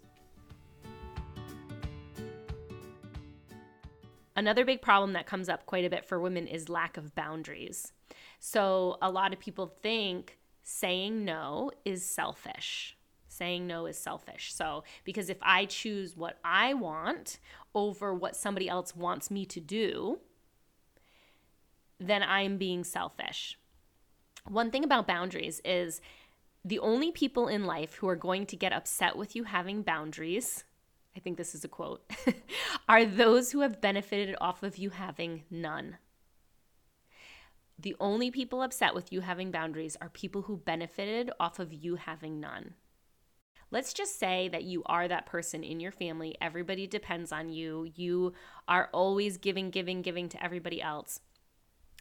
Another 4.35 4.65
big 4.65 4.81
problem 4.81 5.13
that 5.13 5.25
comes 5.25 5.47
up 5.47 5.65
quite 5.65 5.85
a 5.85 5.89
bit 5.89 6.03
for 6.03 6.19
women 6.19 6.47
is 6.47 6.67
lack 6.67 6.97
of 6.97 7.15
boundaries. 7.15 7.93
So, 8.39 8.97
a 9.01 9.09
lot 9.09 9.31
of 9.31 9.39
people 9.39 9.67
think 9.81 10.39
saying 10.61 11.23
no 11.23 11.71
is 11.85 12.03
selfish 12.03 12.97
saying 13.41 13.65
no 13.65 13.87
is 13.87 13.97
selfish. 13.97 14.53
So, 14.53 14.83
because 15.03 15.27
if 15.27 15.39
I 15.41 15.65
choose 15.65 16.15
what 16.15 16.37
I 16.43 16.75
want 16.75 17.39
over 17.73 18.13
what 18.13 18.35
somebody 18.35 18.69
else 18.69 18.95
wants 18.95 19.31
me 19.31 19.47
to 19.47 19.59
do, 19.59 20.19
then 21.99 22.21
I'm 22.21 22.59
being 22.59 22.83
selfish. 22.83 23.57
One 24.47 24.69
thing 24.69 24.83
about 24.83 25.07
boundaries 25.07 25.59
is 25.65 26.01
the 26.63 26.77
only 26.77 27.11
people 27.11 27.47
in 27.47 27.65
life 27.65 27.95
who 27.95 28.07
are 28.07 28.15
going 28.15 28.45
to 28.45 28.55
get 28.55 28.73
upset 28.73 29.15
with 29.17 29.35
you 29.35 29.45
having 29.45 29.81
boundaries, 29.81 30.63
I 31.17 31.19
think 31.19 31.37
this 31.37 31.55
is 31.55 31.63
a 31.63 31.67
quote, 31.67 32.03
are 32.87 33.05
those 33.05 33.51
who 33.51 33.61
have 33.61 33.81
benefited 33.81 34.35
off 34.39 34.61
of 34.61 34.77
you 34.77 34.91
having 34.91 35.45
none. 35.49 35.97
The 37.79 37.95
only 37.99 38.29
people 38.29 38.61
upset 38.61 38.93
with 38.93 39.11
you 39.11 39.21
having 39.21 39.49
boundaries 39.49 39.97
are 39.99 40.09
people 40.09 40.43
who 40.43 40.57
benefited 40.57 41.31
off 41.39 41.57
of 41.57 41.73
you 41.73 41.95
having 41.95 42.39
none. 42.39 42.75
Let's 43.71 43.93
just 43.93 44.19
say 44.19 44.49
that 44.49 44.63
you 44.63 44.83
are 44.85 45.07
that 45.07 45.25
person 45.25 45.63
in 45.63 45.79
your 45.79 45.91
family. 45.93 46.35
Everybody 46.41 46.87
depends 46.87 47.31
on 47.31 47.49
you. 47.49 47.89
You 47.95 48.33
are 48.67 48.89
always 48.91 49.37
giving, 49.37 49.69
giving, 49.69 50.01
giving 50.01 50.27
to 50.29 50.43
everybody 50.43 50.81
else. 50.81 51.21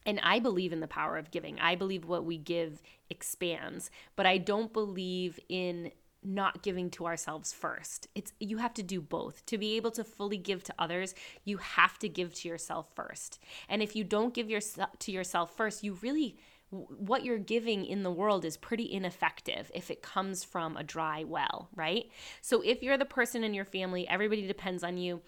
And 0.05 0.19
I 0.23 0.41
believe 0.41 0.73
in 0.73 0.81
the 0.81 0.89
power 0.89 1.17
of 1.17 1.31
giving. 1.31 1.61
I 1.61 1.77
believe 1.77 2.07
what 2.07 2.25
we 2.25 2.39
give 2.39 2.83
expands, 3.09 3.91
but 4.17 4.27
I 4.27 4.39
don't 4.39 4.73
believe 4.73 5.39
in 5.49 5.93
not 6.23 6.62
giving 6.62 6.91
to 6.91 7.07
ourselves 7.07 7.53
first. 7.53 8.09
It's 8.15 8.33
you 8.41 8.59
have 8.59 8.75
to 8.75 8.83
do 8.83 9.00
both. 9.00 9.45
To 9.47 9.59
be 9.59 9.77
able 9.77 9.91
to 9.93 10.05
fully 10.05 10.37
give 10.37 10.62
to 10.65 10.75
others, 10.79 11.15
you 11.45 11.59
have 11.59 11.99
to 12.00 12.09
give 12.09 12.35
to 12.35 12.49
yourself 12.49 12.89
first. 12.95 13.39
And 13.69 13.83
if 13.83 13.97
you 13.97 14.05
don't 14.05 14.35
give 14.35 14.50
yourself 14.50 14.91
to 15.00 15.12
yourself 15.12 15.57
first, 15.57 15.83
you 15.83 15.99
really 16.03 16.37
what 16.71 17.25
you're 17.25 17.39
giving 17.39 17.85
in 17.85 18.05
the 18.05 18.12
world 18.12 18.45
is 18.45 18.57
pretty 18.57 18.93
ineffective 18.93 19.71
if 19.75 19.91
it 19.91 20.03
comes 20.03 20.45
from 20.45 20.77
a 20.77 20.85
dry 20.85 21.25
well, 21.25 21.69
right? 21.75 22.09
So 22.41 22.61
if 22.61 22.83
you're 22.83 22.99
the 22.99 23.05
person 23.05 23.43
in 23.43 23.55
your 23.55 23.65
family, 23.65 24.07
everybody 24.07 24.47
depends 24.47 24.85
on 24.85 24.97
you. 24.97 25.21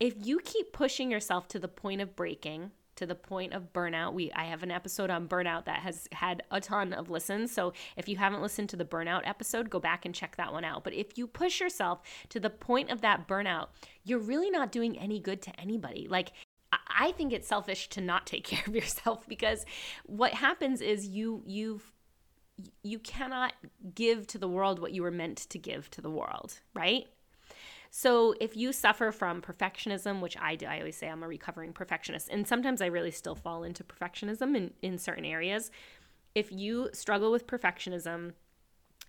If 0.00 0.14
you 0.26 0.40
keep 0.40 0.72
pushing 0.72 1.10
yourself 1.10 1.46
to 1.48 1.60
the 1.60 1.68
point 1.68 2.00
of 2.00 2.16
breaking, 2.16 2.72
to 2.98 3.06
the 3.06 3.14
point 3.14 3.52
of 3.52 3.72
burnout. 3.72 4.12
We 4.12 4.30
I 4.32 4.44
have 4.44 4.62
an 4.62 4.70
episode 4.70 5.08
on 5.08 5.28
burnout 5.28 5.64
that 5.66 5.80
has 5.80 6.08
had 6.12 6.42
a 6.50 6.60
ton 6.60 6.92
of 6.92 7.10
listens. 7.10 7.52
So 7.52 7.72
if 7.96 8.08
you 8.08 8.16
haven't 8.16 8.42
listened 8.42 8.68
to 8.70 8.76
the 8.76 8.84
burnout 8.84 9.22
episode, 9.24 9.70
go 9.70 9.78
back 9.80 10.04
and 10.04 10.14
check 10.14 10.36
that 10.36 10.52
one 10.52 10.64
out. 10.64 10.84
But 10.84 10.94
if 10.94 11.16
you 11.16 11.26
push 11.26 11.60
yourself 11.60 12.02
to 12.30 12.40
the 12.40 12.50
point 12.50 12.90
of 12.90 13.00
that 13.00 13.28
burnout, 13.28 13.68
you're 14.04 14.18
really 14.18 14.50
not 14.50 14.72
doing 14.72 14.98
any 14.98 15.20
good 15.20 15.40
to 15.42 15.60
anybody. 15.60 16.08
Like 16.08 16.32
I 16.72 17.12
think 17.12 17.32
it's 17.32 17.48
selfish 17.48 17.88
to 17.90 18.00
not 18.00 18.26
take 18.26 18.44
care 18.52 18.64
of 18.66 18.74
yourself 18.74 19.26
because 19.28 19.64
what 20.04 20.34
happens 20.34 20.80
is 20.80 21.06
you 21.06 21.42
you've 21.46 21.92
you 22.82 22.98
cannot 22.98 23.52
give 23.94 24.26
to 24.26 24.38
the 24.38 24.48
world 24.48 24.80
what 24.80 24.92
you 24.92 25.02
were 25.02 25.12
meant 25.12 25.38
to 25.50 25.58
give 25.58 25.88
to 25.92 26.00
the 26.00 26.10
world, 26.10 26.58
right? 26.74 27.06
So 27.90 28.34
if 28.40 28.56
you 28.56 28.72
suffer 28.72 29.12
from 29.12 29.40
perfectionism, 29.40 30.20
which 30.20 30.36
I 30.38 30.56
do, 30.56 30.66
I 30.66 30.78
always 30.78 30.96
say 30.96 31.08
I'm 31.08 31.22
a 31.22 31.28
recovering 31.28 31.72
perfectionist, 31.72 32.28
and 32.28 32.46
sometimes 32.46 32.82
I 32.82 32.86
really 32.86 33.10
still 33.10 33.34
fall 33.34 33.64
into 33.64 33.82
perfectionism 33.84 34.56
in, 34.56 34.72
in 34.82 34.98
certain 34.98 35.24
areas. 35.24 35.70
If 36.34 36.52
you 36.52 36.90
struggle 36.92 37.32
with 37.32 37.46
perfectionism, 37.46 38.32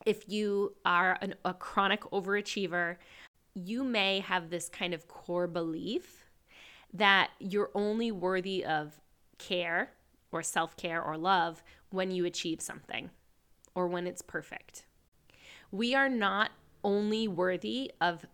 if 0.05 0.29
you 0.29 0.75
are 0.85 1.17
an, 1.21 1.35
a 1.43 1.53
chronic 1.53 2.01
overachiever, 2.11 2.95
you 3.53 3.83
may 3.83 4.21
have 4.21 4.49
this 4.49 4.69
kind 4.69 4.93
of 4.93 5.07
core 5.07 5.47
belief 5.47 6.25
that 6.93 7.31
you're 7.39 7.71
only 7.75 8.11
worthy 8.11 8.65
of 8.65 8.99
care 9.37 9.91
or 10.31 10.41
self 10.41 10.77
care 10.77 11.01
or 11.01 11.17
love 11.17 11.63
when 11.89 12.11
you 12.11 12.25
achieve 12.25 12.61
something 12.61 13.09
or 13.75 13.87
when 13.87 14.07
it's 14.07 14.21
perfect. 14.21 14.85
We 15.71 15.93
are 15.93 16.09
not 16.09 16.51
only 16.83 17.27
worthy 17.27 17.91
of 17.99 18.25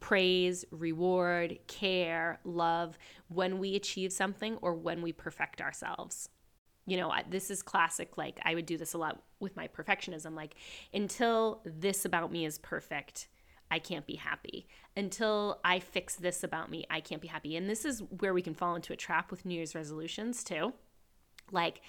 praise, 0.00 0.64
reward, 0.70 1.58
care, 1.66 2.40
love 2.44 2.98
when 3.28 3.58
we 3.58 3.74
achieve 3.74 4.12
something 4.12 4.56
or 4.62 4.74
when 4.74 5.02
we 5.02 5.12
perfect 5.12 5.60
ourselves. 5.60 6.28
You 6.86 6.96
know, 6.96 7.12
this 7.28 7.50
is 7.50 7.62
classic. 7.62 8.16
Like, 8.16 8.40
I 8.44 8.54
would 8.54 8.66
do 8.66 8.78
this 8.78 8.94
a 8.94 8.98
lot 8.98 9.22
with 9.40 9.56
my 9.56 9.68
perfectionism. 9.68 10.34
Like, 10.34 10.54
until 10.94 11.60
this 11.64 12.04
about 12.04 12.32
me 12.32 12.46
is 12.46 12.58
perfect, 12.58 13.28
I 13.70 13.78
can't 13.78 14.06
be 14.06 14.14
happy. 14.14 14.66
Until 14.96 15.60
I 15.64 15.80
fix 15.80 16.16
this 16.16 16.42
about 16.42 16.70
me, 16.70 16.86
I 16.88 17.00
can't 17.00 17.20
be 17.20 17.28
happy. 17.28 17.56
And 17.56 17.68
this 17.68 17.84
is 17.84 18.02
where 18.20 18.32
we 18.32 18.40
can 18.40 18.54
fall 18.54 18.74
into 18.74 18.94
a 18.94 18.96
trap 18.96 19.30
with 19.30 19.44
New 19.44 19.54
Year's 19.54 19.74
resolutions, 19.74 20.42
too. 20.42 20.72
Like, 21.52 21.82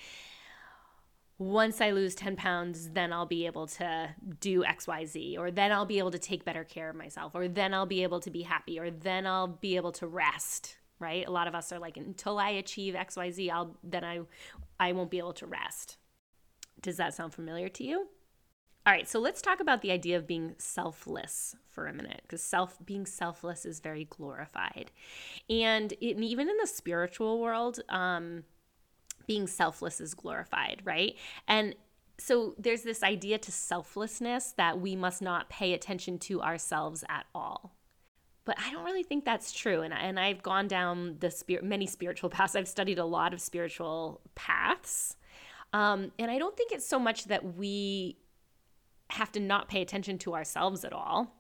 once 1.39 1.79
I 1.79 1.91
lose 1.91 2.15
10 2.15 2.36
pounds, 2.36 2.89
then 2.89 3.13
I'll 3.13 3.25
be 3.25 3.46
able 3.46 3.65
to 3.67 4.10
do 4.41 4.62
XYZ, 4.63 5.39
or 5.39 5.50
then 5.50 5.72
I'll 5.72 5.86
be 5.86 5.98
able 5.98 6.12
to 6.12 6.19
take 6.19 6.43
better 6.43 6.65
care 6.65 6.89
of 6.89 6.98
myself, 6.98 7.34
or 7.34 7.48
then 7.48 7.74
I'll 7.74 7.86
be 7.86 8.03
able 8.03 8.19
to 8.19 8.29
be 8.29 8.41
happy, 8.41 8.77
or 8.77 8.91
then 8.91 9.25
I'll 9.25 9.48
be 9.48 9.77
able 9.77 9.93
to 9.93 10.08
rest, 10.08 10.77
right? 11.00 11.25
A 11.25 11.31
lot 11.31 11.48
of 11.48 11.55
us 11.55 11.72
are 11.72 11.79
like, 11.79 11.96
until 11.96 12.38
I 12.38 12.50
achieve 12.50 12.93
XYZ, 12.93 13.50
I'll 13.50 13.77
then 13.84 14.04
I 14.04 14.19
I 14.82 14.91
won't 14.91 15.10
be 15.10 15.17
able 15.17 15.34
to 15.34 15.47
rest. 15.47 15.97
Does 16.82 16.97
that 16.97 17.13
sound 17.13 17.34
familiar 17.34 17.69
to 17.69 17.84
you? 17.86 18.10
All 18.86 18.93
right, 18.93 19.08
so 19.08 19.19
let's 19.19 19.41
talk 19.41 19.62
about 19.62 19.82
the 19.82 19.91
idea 19.91 20.17
of 20.17 20.28
being 20.28 20.56
selfless 20.58 21.56
for 21.69 21.88
a 21.88 21.93
minute, 21.93 22.21
because 22.23 22.43
self 22.43 22.78
being 22.86 23.06
selfless 23.06 23.65
is 23.65 23.80
very 23.80 24.04
glorified, 24.04 24.91
and 25.49 25.93
it, 25.93 26.19
even 26.19 26.49
in 26.49 26.58
the 26.58 26.67
spiritual 26.67 27.39
world, 27.39 27.80
um, 27.88 28.43
being 29.30 29.46
selfless 29.46 30.02
is 30.02 30.15
glorified, 30.15 30.82
right? 30.84 31.15
And 31.48 31.76
so 32.18 32.56
there's 32.58 32.82
this 32.82 33.04
idea 33.04 33.38
to 33.38 33.52
selflessness 33.52 34.54
that 34.58 34.82
we 34.82 34.96
must 34.96 35.22
not 35.22 35.52
pay 35.52 35.74
attention 35.74 36.18
to 36.18 36.42
ourselves 36.42 37.04
at 37.08 37.28
all. 37.36 37.76
But 38.44 38.58
I 38.60 38.72
don't 38.72 38.84
really 38.84 39.04
think 39.04 39.26
that's 39.26 39.52
true. 39.52 39.82
And, 39.82 39.94
and 39.94 40.20
I've 40.20 40.42
gone 40.42 40.68
down 40.68 41.18
the 41.20 41.30
spirit, 41.30 41.63
many 41.63 41.86
spiritual 41.86 42.30
paths. 42.32 42.56
I've 42.56 42.68
studied 42.68 42.98
a 42.98 43.06
lot 43.06 43.32
of 43.32 43.39
spiritual 43.39 44.22
paths. 44.34 45.15
Um, 45.74 46.12
and 46.18 46.32
I 46.32 46.39
don't 46.39 46.58
think 46.58 46.72
it's 46.72 46.88
so 46.88 46.98
much 46.98 47.26
that 47.26 47.56
we 47.56 48.18
have 49.12 49.32
to 49.34 49.39
not 49.39 49.70
pay 49.70 49.84
attention 49.84 50.18
to 50.20 50.34
ourselves 50.34 50.84
at 50.84 50.92
all. 50.92 51.38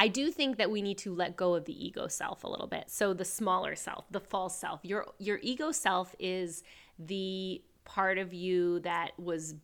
I 0.00 0.08
do 0.08 0.30
think 0.30 0.56
that 0.56 0.70
we 0.70 0.80
need 0.80 0.96
to 0.98 1.14
let 1.14 1.36
go 1.36 1.54
of 1.54 1.66
the 1.66 1.86
ego 1.86 2.08
self 2.08 2.42
a 2.42 2.48
little 2.48 2.66
bit. 2.66 2.84
So 2.86 3.12
the 3.12 3.24
smaller 3.24 3.76
self, 3.76 4.06
the 4.10 4.18
false 4.18 4.58
self. 4.58 4.80
Your 4.82 5.06
your 5.18 5.38
ego 5.42 5.72
self 5.72 6.16
is 6.18 6.64
the 6.98 7.62
part 7.84 8.16
of 8.16 8.32
you 8.32 8.80
that 8.80 9.10
was 9.18 9.56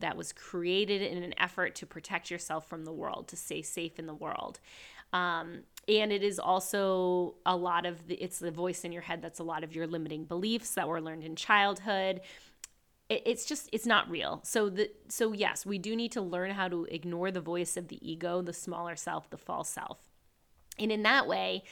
that 0.00 0.16
was 0.16 0.32
created 0.32 1.00
in 1.00 1.22
an 1.22 1.32
effort 1.38 1.76
to 1.76 1.86
protect 1.86 2.28
yourself 2.28 2.66
from 2.68 2.84
the 2.84 2.92
world, 2.92 3.28
to 3.28 3.36
stay 3.36 3.62
safe 3.62 4.00
in 4.00 4.06
the 4.06 4.14
world. 4.14 4.58
Um, 5.12 5.60
and 5.88 6.10
it 6.10 6.24
is 6.24 6.40
also 6.40 7.36
a 7.46 7.54
lot 7.54 7.86
of 7.86 8.08
the 8.08 8.16
it's 8.16 8.40
the 8.40 8.50
voice 8.50 8.82
in 8.84 8.90
your 8.90 9.02
head 9.02 9.22
that's 9.22 9.38
a 9.38 9.44
lot 9.44 9.62
of 9.62 9.76
your 9.76 9.86
limiting 9.86 10.24
beliefs 10.24 10.74
that 10.74 10.88
were 10.88 11.00
learned 11.00 11.22
in 11.22 11.36
childhood 11.36 12.20
it's 13.24 13.44
just 13.44 13.68
it's 13.72 13.86
not 13.86 14.08
real. 14.10 14.40
So 14.44 14.68
the 14.68 14.90
so 15.08 15.32
yes 15.32 15.66
we 15.66 15.78
do 15.78 15.94
need 15.96 16.12
to 16.12 16.20
learn 16.20 16.50
how 16.50 16.68
to 16.68 16.86
ignore 16.90 17.30
the 17.30 17.40
voice 17.40 17.76
of 17.76 17.88
the 17.88 17.98
ego 18.08 18.42
the 18.42 18.52
smaller 18.52 18.96
self 18.96 19.30
the 19.30 19.38
false 19.38 19.68
self. 19.68 19.98
And 20.78 20.90
in 20.90 21.02
that 21.02 21.26
way 21.26 21.64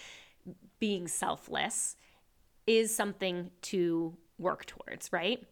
being 0.79 1.09
selfless 1.09 1.97
is 2.67 2.95
something 2.95 3.51
to 3.63 4.17
work 4.39 4.67
towards 4.67 5.13
right? 5.13 5.45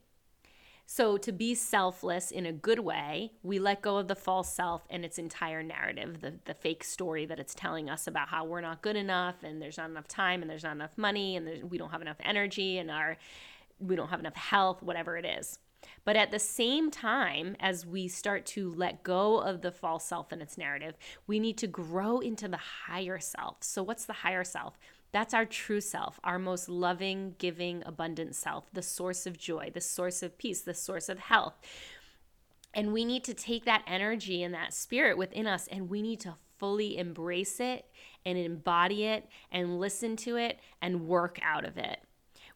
So 0.86 1.16
to 1.18 1.30
be 1.30 1.54
selfless 1.54 2.32
in 2.32 2.46
a 2.46 2.52
good 2.52 2.80
way 2.80 3.32
we 3.42 3.58
let 3.58 3.80
go 3.80 3.96
of 3.98 4.08
the 4.08 4.16
false 4.16 4.52
self 4.52 4.86
and 4.90 5.04
its 5.04 5.18
entire 5.18 5.62
narrative 5.62 6.20
the, 6.20 6.34
the 6.44 6.54
fake 6.54 6.84
story 6.84 7.26
that 7.26 7.38
it's 7.38 7.54
telling 7.54 7.88
us 7.88 8.06
about 8.06 8.28
how 8.28 8.44
we're 8.44 8.60
not 8.60 8.82
good 8.82 8.96
enough 8.96 9.36
and 9.42 9.62
there's 9.62 9.78
not 9.78 9.88
enough 9.88 10.08
time 10.08 10.42
and 10.42 10.50
there's 10.50 10.64
not 10.64 10.74
enough 10.74 10.96
money 10.96 11.36
and 11.36 11.70
we 11.70 11.78
don't 11.78 11.90
have 11.90 12.02
enough 12.02 12.18
energy 12.24 12.78
and 12.78 12.90
our 12.90 13.16
we 13.78 13.96
don't 13.96 14.08
have 14.08 14.20
enough 14.20 14.36
health 14.36 14.82
whatever 14.82 15.16
it 15.16 15.24
is 15.24 15.58
but 16.04 16.16
at 16.16 16.30
the 16.30 16.38
same 16.38 16.90
time, 16.90 17.56
as 17.60 17.86
we 17.86 18.08
start 18.08 18.46
to 18.46 18.72
let 18.72 19.02
go 19.02 19.38
of 19.38 19.62
the 19.62 19.72
false 19.72 20.04
self 20.04 20.32
and 20.32 20.42
its 20.42 20.58
narrative, 20.58 20.96
we 21.26 21.38
need 21.38 21.58
to 21.58 21.66
grow 21.66 22.18
into 22.18 22.48
the 22.48 22.58
higher 22.86 23.18
self. 23.18 23.58
So, 23.60 23.82
what's 23.82 24.04
the 24.04 24.12
higher 24.12 24.44
self? 24.44 24.78
That's 25.12 25.34
our 25.34 25.44
true 25.44 25.80
self, 25.80 26.20
our 26.22 26.38
most 26.38 26.68
loving, 26.68 27.34
giving, 27.38 27.82
abundant 27.84 28.36
self, 28.36 28.72
the 28.72 28.82
source 28.82 29.26
of 29.26 29.38
joy, 29.38 29.70
the 29.74 29.80
source 29.80 30.22
of 30.22 30.38
peace, 30.38 30.60
the 30.60 30.74
source 30.74 31.08
of 31.08 31.18
health. 31.18 31.54
And 32.72 32.92
we 32.92 33.04
need 33.04 33.24
to 33.24 33.34
take 33.34 33.64
that 33.64 33.82
energy 33.86 34.42
and 34.42 34.54
that 34.54 34.72
spirit 34.72 35.18
within 35.18 35.48
us 35.48 35.66
and 35.66 35.90
we 35.90 36.02
need 36.02 36.20
to 36.20 36.36
fully 36.58 36.98
embrace 36.98 37.58
it 37.58 37.86
and 38.24 38.38
embody 38.38 39.06
it 39.06 39.26
and 39.50 39.80
listen 39.80 40.14
to 40.14 40.36
it 40.36 40.60
and 40.80 41.08
work 41.08 41.40
out 41.42 41.64
of 41.64 41.76
it. 41.76 41.98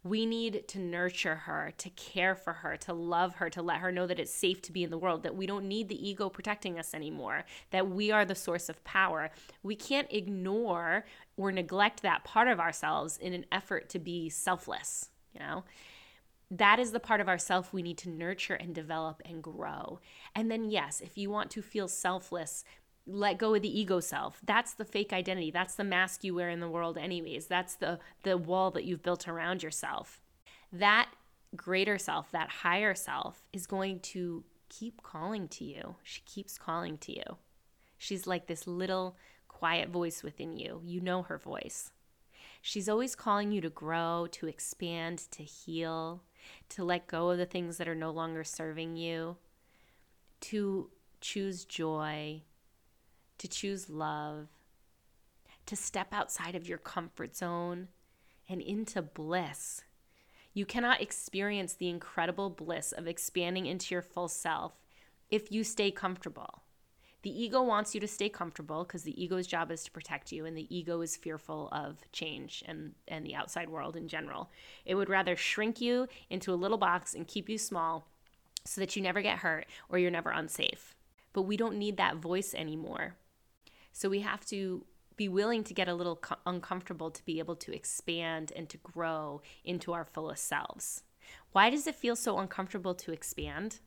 We 0.04 0.26
need 0.26 0.68
to 0.68 0.78
nurture 0.78 1.34
her, 1.34 1.72
to 1.78 1.90
care 1.90 2.36
for 2.36 2.52
her, 2.52 2.76
to 2.76 2.92
love 2.92 3.36
her, 3.36 3.50
to 3.50 3.62
let 3.62 3.78
her 3.78 3.90
know 3.90 4.06
that 4.06 4.20
it's 4.20 4.32
safe 4.32 4.62
to 4.62 4.72
be 4.72 4.84
in 4.84 4.90
the 4.90 4.98
world, 4.98 5.24
that 5.24 5.34
we 5.34 5.46
don't 5.46 5.66
need 5.66 5.88
the 5.88 6.08
ego 6.08 6.28
protecting 6.28 6.78
us 6.78 6.94
anymore, 6.94 7.44
that 7.70 7.90
we 7.90 8.12
are 8.12 8.24
the 8.24 8.34
source 8.34 8.68
of 8.68 8.84
power. 8.84 9.30
We 9.62 9.74
can't 9.74 10.06
ignore 10.10 11.06
or 11.36 11.50
neglect 11.50 12.02
that 12.02 12.22
part 12.22 12.48
of 12.48 12.60
ourselves 12.60 13.16
in 13.16 13.32
an 13.32 13.46
effort 13.50 13.88
to 13.88 13.98
be 13.98 14.28
selfless, 14.28 15.08
you 15.32 15.40
know? 15.40 15.64
that 16.50 16.78
is 16.78 16.92
the 16.92 17.00
part 17.00 17.20
of 17.20 17.28
ourself 17.28 17.72
we 17.72 17.82
need 17.82 17.98
to 17.98 18.08
nurture 18.08 18.54
and 18.54 18.74
develop 18.74 19.20
and 19.24 19.42
grow. 19.42 19.98
And 20.34 20.50
then, 20.50 20.70
yes, 20.70 21.00
if 21.00 21.18
you 21.18 21.30
want 21.30 21.50
to 21.52 21.62
feel 21.62 21.88
selfless, 21.88 22.64
let 23.06 23.38
go 23.38 23.54
of 23.54 23.62
the 23.62 23.80
ego 23.80 24.00
self. 24.00 24.40
That's 24.44 24.74
the 24.74 24.84
fake 24.84 25.12
identity. 25.12 25.50
That's 25.50 25.74
the 25.74 25.84
mask 25.84 26.24
you 26.24 26.34
wear 26.34 26.48
in 26.48 26.60
the 26.60 26.68
world 26.68 26.96
anyways. 26.96 27.46
That's 27.46 27.74
the 27.74 27.98
the 28.22 28.38
wall 28.38 28.70
that 28.72 28.84
you've 28.84 29.02
built 29.02 29.28
around 29.28 29.62
yourself. 29.62 30.20
That 30.72 31.10
greater 31.54 31.98
self 31.98 32.30
that 32.32 32.48
higher 32.48 32.94
self 32.94 33.44
is 33.52 33.66
going 33.66 34.00
to 34.00 34.44
keep 34.68 35.02
calling 35.02 35.48
to 35.48 35.64
you. 35.64 35.96
She 36.02 36.22
keeps 36.22 36.58
calling 36.58 36.98
to 36.98 37.12
you. 37.12 37.36
She's 37.98 38.26
like 38.26 38.46
this 38.46 38.66
little 38.66 39.16
quiet 39.48 39.88
voice 39.88 40.22
within 40.22 40.56
you. 40.56 40.80
You 40.84 41.00
know 41.00 41.22
her 41.22 41.38
voice. 41.38 41.90
She's 42.60 42.88
always 42.88 43.14
calling 43.14 43.52
you 43.52 43.60
to 43.60 43.70
grow, 43.70 44.26
to 44.32 44.46
expand, 44.46 45.18
to 45.32 45.42
heal, 45.42 46.22
to 46.70 46.82
let 46.82 47.06
go 47.06 47.30
of 47.30 47.38
the 47.38 47.46
things 47.46 47.76
that 47.76 47.88
are 47.88 47.94
no 47.94 48.10
longer 48.10 48.42
serving 48.42 48.96
you, 48.96 49.36
to 50.40 50.90
choose 51.20 51.64
joy, 51.64 52.42
to 53.38 53.49
choose 53.49 53.90
love, 53.90 54.49
to 55.66 55.77
step 55.77 56.09
outside 56.12 56.55
of 56.55 56.68
your 56.68 56.79
comfort 56.79 57.37
zone 57.37 57.88
and 58.49 58.61
into 58.61 59.03
bliss. 59.03 59.83
You 60.53 60.66
cannot 60.66 61.01
experience 61.01 61.75
the 61.75 61.88
incredible 61.88 62.51
bliss 62.51 62.92
of 62.92 63.09
expanding 63.09 63.66
into 63.66 63.94
your 63.94 64.03
full 64.03 64.29
self 64.29 64.73
if 65.31 65.51
you 65.51 65.64
stay 65.64 65.90
comfortable. 65.90 66.62
The 67.23 67.42
ego 67.42 67.62
wants 67.62 67.94
you 67.94 68.01
to 68.03 68.07
stay 68.07 68.29
comfortable 68.29 68.85
because 68.85 69.03
the 69.03 69.20
ego's 69.20 69.47
job 69.47 69.70
is 69.70 69.83
to 69.85 69.90
protect 69.90 70.31
you, 70.31 70.44
and 70.44 70.55
the 70.55 70.73
ego 70.75 71.01
is 71.01 71.16
fearful 71.16 71.70
of 71.73 71.97
change 72.12 72.62
and, 72.68 72.92
and 73.09 73.25
the 73.25 73.35
outside 73.35 73.70
world 73.70 73.97
in 73.97 74.09
general. 74.09 74.51
It 74.85 74.94
would 74.94 75.09
rather 75.09 75.35
shrink 75.35 75.81
you 75.81 76.07
into 76.29 76.53
a 76.53 76.55
little 76.55 76.77
box 76.77 77.14
and 77.14 77.27
keep 77.27 77.49
you 77.49 77.57
small 77.57 78.07
so 78.66 78.81
that 78.81 78.94
you 78.94 79.03
never 79.03 79.23
get 79.23 79.38
hurt 79.38 79.66
or 79.88 79.99
you're 79.99 80.11
never 80.11 80.31
unsafe. 80.31 80.94
But 81.33 81.42
we 81.42 81.57
don't 81.57 81.79
need 81.79 81.97
that 81.97 82.16
voice 82.16 82.55
anymore. 82.55 83.16
So 83.94 84.11
we 84.11 84.20
have 84.20 84.44
to 84.46 84.85
be 85.16 85.28
willing 85.28 85.64
to 85.64 85.72
get 85.72 85.88
a 85.88 85.94
little 85.94 86.16
co- 86.16 86.37
uncomfortable 86.44 87.11
to 87.12 87.24
be 87.24 87.38
able 87.38 87.54
to 87.54 87.72
expand 87.72 88.52
and 88.54 88.68
to 88.68 88.76
grow 88.78 89.40
into 89.64 89.92
our 89.92 90.04
fullest 90.04 90.46
selves. 90.46 91.04
Why 91.52 91.70
does 91.70 91.87
it 91.87 91.94
feel 91.94 92.16
so 92.16 92.38
uncomfortable 92.38 92.94
to 92.96 93.12
expand? 93.12 93.80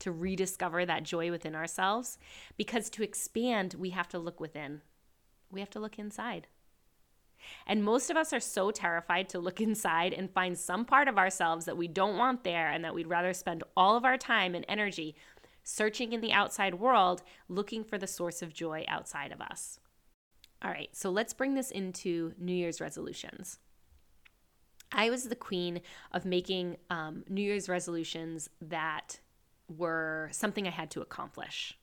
to 0.00 0.10
rediscover 0.10 0.84
that 0.84 1.02
joy 1.02 1.30
within 1.30 1.54
ourselves. 1.54 2.18
Because 2.56 2.90
to 2.90 3.02
expand, 3.02 3.74
we 3.78 3.90
have 3.90 4.08
to 4.08 4.18
look 4.18 4.40
within, 4.40 4.82
we 5.50 5.60
have 5.60 5.70
to 5.70 5.80
look 5.80 5.98
inside. 5.98 6.48
And 7.66 7.84
most 7.84 8.10
of 8.10 8.16
us 8.16 8.32
are 8.32 8.40
so 8.40 8.70
terrified 8.70 9.28
to 9.30 9.38
look 9.38 9.60
inside 9.60 10.12
and 10.12 10.30
find 10.30 10.58
some 10.58 10.84
part 10.84 11.08
of 11.08 11.18
ourselves 11.18 11.64
that 11.66 11.76
we 11.76 11.88
don't 11.88 12.18
want 12.18 12.44
there 12.44 12.70
and 12.70 12.84
that 12.84 12.94
we'd 12.94 13.06
rather 13.06 13.32
spend 13.32 13.62
all 13.76 13.96
of 13.96 14.04
our 14.04 14.18
time 14.18 14.54
and 14.54 14.64
energy 14.68 15.14
searching 15.64 16.12
in 16.12 16.20
the 16.20 16.32
outside 16.32 16.74
world 16.74 17.22
looking 17.48 17.82
for 17.82 17.98
the 17.98 18.06
source 18.06 18.42
of 18.42 18.54
joy 18.54 18.84
outside 18.86 19.32
of 19.32 19.40
us. 19.40 19.80
All 20.62 20.70
right, 20.70 20.90
so 20.92 21.10
let's 21.10 21.34
bring 21.34 21.54
this 21.54 21.70
into 21.70 22.32
New 22.38 22.54
Year's 22.54 22.80
resolutions. 22.80 23.58
I 24.92 25.10
was 25.10 25.24
the 25.24 25.34
queen 25.34 25.80
of 26.12 26.24
making 26.24 26.76
um, 26.88 27.24
New 27.28 27.42
Year's 27.42 27.68
resolutions 27.68 28.48
that 28.62 29.18
were 29.68 30.28
something 30.30 30.66
I 30.66 30.70
had 30.70 30.90
to 30.92 31.00
accomplish, 31.00 31.76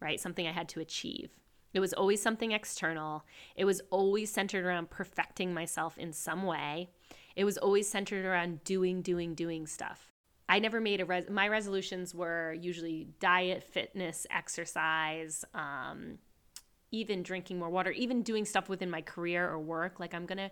right? 0.00 0.18
Something 0.18 0.46
I 0.46 0.52
had 0.52 0.68
to 0.70 0.80
achieve. 0.80 1.30
It 1.74 1.80
was 1.80 1.92
always 1.92 2.22
something 2.22 2.52
external. 2.52 3.24
It 3.54 3.66
was 3.66 3.82
always 3.90 4.30
centered 4.30 4.64
around 4.64 4.90
perfecting 4.90 5.52
myself 5.52 5.98
in 5.98 6.12
some 6.12 6.44
way. 6.44 6.90
It 7.36 7.44
was 7.44 7.58
always 7.58 7.88
centered 7.88 8.24
around 8.24 8.64
doing, 8.64 9.02
doing, 9.02 9.34
doing 9.34 9.66
stuff. 9.66 10.10
I 10.48 10.58
never 10.58 10.80
made 10.80 11.00
a 11.00 11.04
res. 11.04 11.28
My 11.28 11.48
resolutions 11.48 12.14
were 12.14 12.54
usually 12.54 13.08
diet, 13.20 13.62
fitness, 13.64 14.26
exercise, 14.30 15.44
um, 15.54 16.18
even 16.90 17.22
drinking 17.22 17.58
more 17.58 17.68
water, 17.68 17.90
even 17.90 18.22
doing 18.22 18.46
stuff 18.46 18.68
within 18.68 18.90
my 18.90 19.02
career 19.02 19.48
or 19.48 19.58
work. 19.58 20.00
Like 20.00 20.14
I'm 20.14 20.24
gonna 20.24 20.50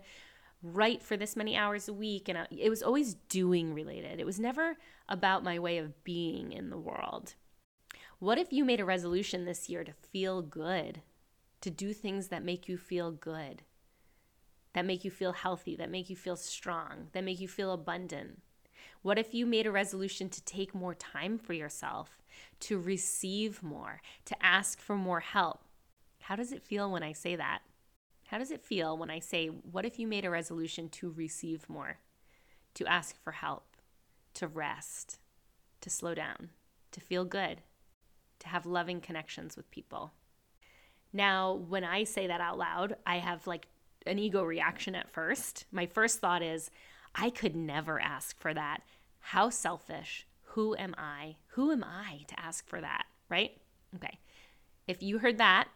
write 0.61 1.01
for 1.01 1.17
this 1.17 1.35
many 1.35 1.55
hours 1.55 1.87
a 1.87 1.93
week, 1.93 2.29
and 2.29 2.47
it 2.51 2.69
was 2.69 2.83
always 2.83 3.15
doing 3.15 3.73
related. 3.73 4.19
It 4.19 4.25
was 4.25 4.39
never 4.39 4.77
about 5.09 5.43
my 5.43 5.57
way 5.57 5.77
of 5.77 6.03
being 6.03 6.51
in 6.51 6.69
the 6.69 6.77
world. 6.77 7.33
What 8.19 8.37
if 8.37 8.51
you 8.51 8.65
made 8.65 8.79
a 8.79 8.85
resolution 8.85 9.45
this 9.45 9.69
year 9.69 9.83
to 9.83 9.93
feel 9.93 10.41
good, 10.41 11.01
to 11.61 11.69
do 11.69 11.93
things 11.93 12.27
that 12.27 12.43
make 12.43 12.67
you 12.67 12.77
feel 12.77 13.11
good, 13.11 13.63
that 14.73 14.85
make 14.85 15.03
you 15.03 15.11
feel 15.11 15.33
healthy, 15.33 15.75
that 15.75 15.91
make 15.91 16.09
you 16.09 16.15
feel 16.15 16.35
strong, 16.35 17.07
that 17.13 17.23
make 17.23 17.39
you 17.39 17.47
feel 17.47 17.71
abundant? 17.71 18.41
What 19.01 19.17
if 19.19 19.33
you 19.33 19.45
made 19.45 19.65
a 19.65 19.71
resolution 19.71 20.29
to 20.29 20.43
take 20.43 20.75
more 20.75 20.95
time 20.95 21.37
for 21.37 21.53
yourself, 21.53 22.17
to 22.61 22.79
receive 22.79 23.63
more, 23.63 24.01
to 24.25 24.45
ask 24.45 24.79
for 24.79 24.95
more 24.95 25.19
help? 25.19 25.61
How 26.19 26.35
does 26.35 26.51
it 26.51 26.63
feel 26.63 26.91
when 26.91 27.03
I 27.03 27.13
say 27.13 27.35
that? 27.35 27.59
How 28.27 28.37
does 28.37 28.51
it 28.51 28.61
feel 28.61 28.97
when 28.97 29.09
I 29.09 29.19
say, 29.19 29.47
What 29.47 29.85
if 29.85 29.99
you 29.99 30.07
made 30.07 30.25
a 30.25 30.29
resolution 30.29 30.89
to 30.89 31.09
receive 31.09 31.69
more, 31.69 31.99
to 32.73 32.85
ask 32.85 33.21
for 33.23 33.31
help, 33.31 33.77
to 34.33 34.47
rest, 34.47 35.19
to 35.81 35.89
slow 35.89 36.13
down, 36.13 36.49
to 36.91 36.99
feel 36.99 37.25
good, 37.25 37.61
to 38.39 38.47
have 38.47 38.65
loving 38.65 39.01
connections 39.01 39.55
with 39.55 39.69
people. 39.71 40.11
Now, 41.13 41.53
when 41.53 41.83
I 41.83 42.03
say 42.03 42.27
that 42.27 42.41
out 42.41 42.57
loud, 42.57 42.95
I 43.05 43.17
have 43.17 43.47
like 43.47 43.67
an 44.05 44.19
ego 44.19 44.43
reaction 44.43 44.95
at 44.95 45.09
first. 45.09 45.65
My 45.71 45.85
first 45.85 46.19
thought 46.19 46.43
is, 46.43 46.69
I 47.15 47.29
could 47.29 47.55
never 47.55 47.99
ask 47.99 48.39
for 48.39 48.53
that. 48.53 48.81
How 49.19 49.49
selfish. 49.49 50.27
Who 50.51 50.75
am 50.75 50.95
I? 50.97 51.37
Who 51.49 51.71
am 51.71 51.83
I 51.83 52.25
to 52.27 52.39
ask 52.39 52.67
for 52.67 52.81
that? 52.81 53.05
Right? 53.29 53.51
Okay. 53.95 54.19
If 54.87 55.03
you 55.03 55.19
heard 55.19 55.37
that 55.37 55.67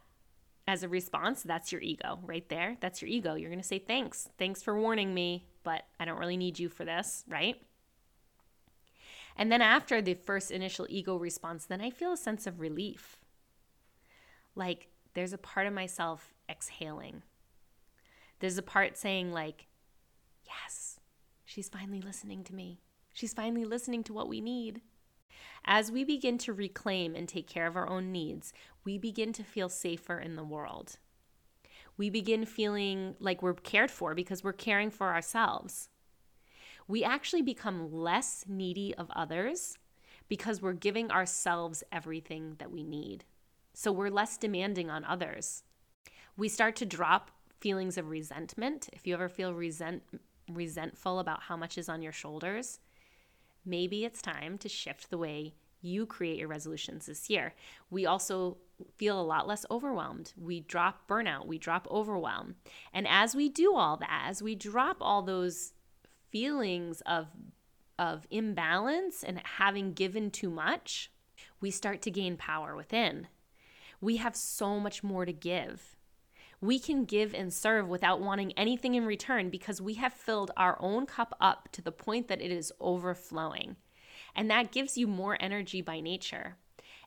as 0.67 0.84
a 0.84 0.89
response, 0.89 1.44
that's 1.44 1.72
your 1.72 1.82
ego 1.82 2.20
right 2.24 2.48
there. 2.50 2.78
That's 2.80 3.02
your 3.02 3.10
ego. 3.10 3.36
You're 3.36 3.50
going 3.50 3.62
to 3.62 3.67
say, 3.67 3.80
thanks. 3.80 4.30
Thanks 4.38 4.63
for 4.63 4.80
warning 4.80 5.13
me, 5.13 5.48
but 5.63 5.84
I 6.00 6.06
don't 6.06 6.20
really 6.20 6.38
need 6.38 6.60
you 6.60 6.70
for 6.70 6.86
this, 6.86 7.24
right? 7.28 7.56
And 9.36 9.52
then 9.52 9.62
after 9.62 10.02
the 10.02 10.13
first 10.13 10.52
initial 10.52 10.86
ego 10.89 11.17
response, 11.17 11.65
then 11.65 11.82
I 11.82 11.89
feel 11.89 12.13
a 12.13 12.17
sense 12.17 12.48
of 12.48 12.60
relief. 12.60 13.17
Like 14.56 14.88
there's 15.13 15.34
a 15.34 15.38
part 15.38 15.67
of 15.67 15.74
myself 15.74 16.34
exhaling. 16.50 17.24
There's 18.39 18.58
a 18.58 18.63
part 18.63 18.98
saying, 18.98 19.32
like, 19.32 19.67
yes, 20.46 20.91
she's 21.52 21.70
finally 21.70 22.02
listening 22.02 22.44
to 22.46 22.56
me. 22.56 22.80
She's 23.14 23.34
finally 23.34 23.66
listening 23.66 24.04
to 24.06 24.14
what 24.14 24.30
we 24.30 24.42
need. 24.42 24.82
As 25.66 25.92
we 25.92 26.04
begin 26.04 26.38
to 26.40 26.54
reclaim 26.54 27.16
and 27.16 27.28
take 27.28 27.48
care 27.48 27.68
of 27.68 27.76
our 27.76 27.88
own 27.88 28.12
needs, 28.12 28.54
we 28.84 28.98
begin 28.98 29.34
to 29.34 29.44
feel 29.44 29.70
safer 29.70 30.20
in 30.20 30.36
the 30.36 30.44
world. 30.44 30.98
We 31.98 32.10
begin 32.10 32.46
feeling 32.46 33.16
like 33.20 33.42
we're 33.42 33.54
cared 33.54 33.92
for 33.92 34.16
because 34.16 34.44
we're 34.44 34.54
caring 34.54 34.90
for 34.90 35.14
ourselves 35.14 35.90
we 36.92 37.06
actually 37.06 37.42
become 37.42 37.90
less 37.90 38.44
needy 38.50 38.94
of 38.96 39.10
others 39.16 39.78
because 40.28 40.62
we're 40.62 40.74
giving 40.74 41.10
ourselves 41.10 41.86
everything 41.90 42.56
that 42.60 42.70
we 42.70 42.84
need. 42.84 43.24
So 43.74 43.94
we're 43.94 44.10
less 44.10 44.38
demanding 44.38 44.90
on 44.90 45.06
others. 45.06 45.64
We 46.36 46.50
start 46.50 46.76
to 46.78 46.86
drop 46.86 47.32
feelings 47.62 47.98
of 47.98 48.10
resentment. 48.10 48.90
If 48.92 49.08
you 49.08 49.14
ever 49.14 49.30
feel 49.30 49.54
resent 49.54 50.04
resentful 50.54 51.20
about 51.20 51.44
how 51.44 51.58
much 51.58 51.78
is 51.78 51.90
on 51.90 52.02
your 52.02 52.12
shoulders, 52.12 52.80
maybe 53.66 54.06
it's 54.06 54.22
time 54.22 54.58
to 54.60 54.70
shift 54.70 55.10
the 55.10 55.18
way 55.18 55.54
you 55.82 56.06
create 56.06 56.38
your 56.38 56.48
resolutions 56.48 57.08
this 57.08 57.30
year. 57.30 57.54
We 57.90 58.06
also 58.06 58.58
feel 58.98 59.20
a 59.20 59.24
lot 59.24 59.48
less 59.48 59.66
overwhelmed. 59.70 60.34
We 60.38 60.62
drop 60.62 61.08
burnout, 61.08 61.48
we 61.48 61.58
drop 61.58 61.88
overwhelm. 61.90 62.56
And 62.94 63.08
as 63.08 63.36
we 63.36 63.50
do 63.50 63.76
all 63.76 63.98
that, 63.98 64.26
as 64.28 64.42
we 64.42 64.56
drop 64.56 64.98
all 65.02 65.22
those 65.22 65.74
feelings 66.30 67.02
of 67.02 67.28
of 68.00 68.26
imbalance 68.32 69.24
and 69.24 69.40
having 69.44 69.94
given 69.94 70.32
too 70.32 70.50
much, 70.50 71.12
we 71.60 71.70
start 71.70 72.02
to 72.02 72.10
gain 72.10 72.36
power 72.36 72.76
within. 72.76 73.28
We 74.00 74.18
have 74.18 74.36
so 74.36 74.80
much 74.80 75.04
more 75.04 75.24
to 75.24 75.34
give. 75.34 75.96
We 76.62 76.80
can 76.80 77.06
give 77.06 77.34
and 77.34 77.52
serve 77.52 77.88
without 77.88 78.21
wanting 78.21 78.54
anything 78.54 78.95
in 78.95 79.06
return 79.06 79.50
because 79.50 79.82
we 79.82 79.95
have 79.95 80.13
filled 80.13 80.52
our 80.56 80.78
own 80.80 81.06
cup 81.06 81.36
up 81.41 81.69
to 81.74 81.82
the 81.82 81.91
point 81.91 82.28
that 82.28 82.41
it 82.41 82.52
is 82.52 82.71
overflowing. 82.80 83.76
And 84.36 84.50
that 84.50 84.71
gives 84.71 84.97
you 84.97 85.08
more 85.08 85.38
energy 85.39 85.82
by 85.82 86.00
nature. 86.00 86.58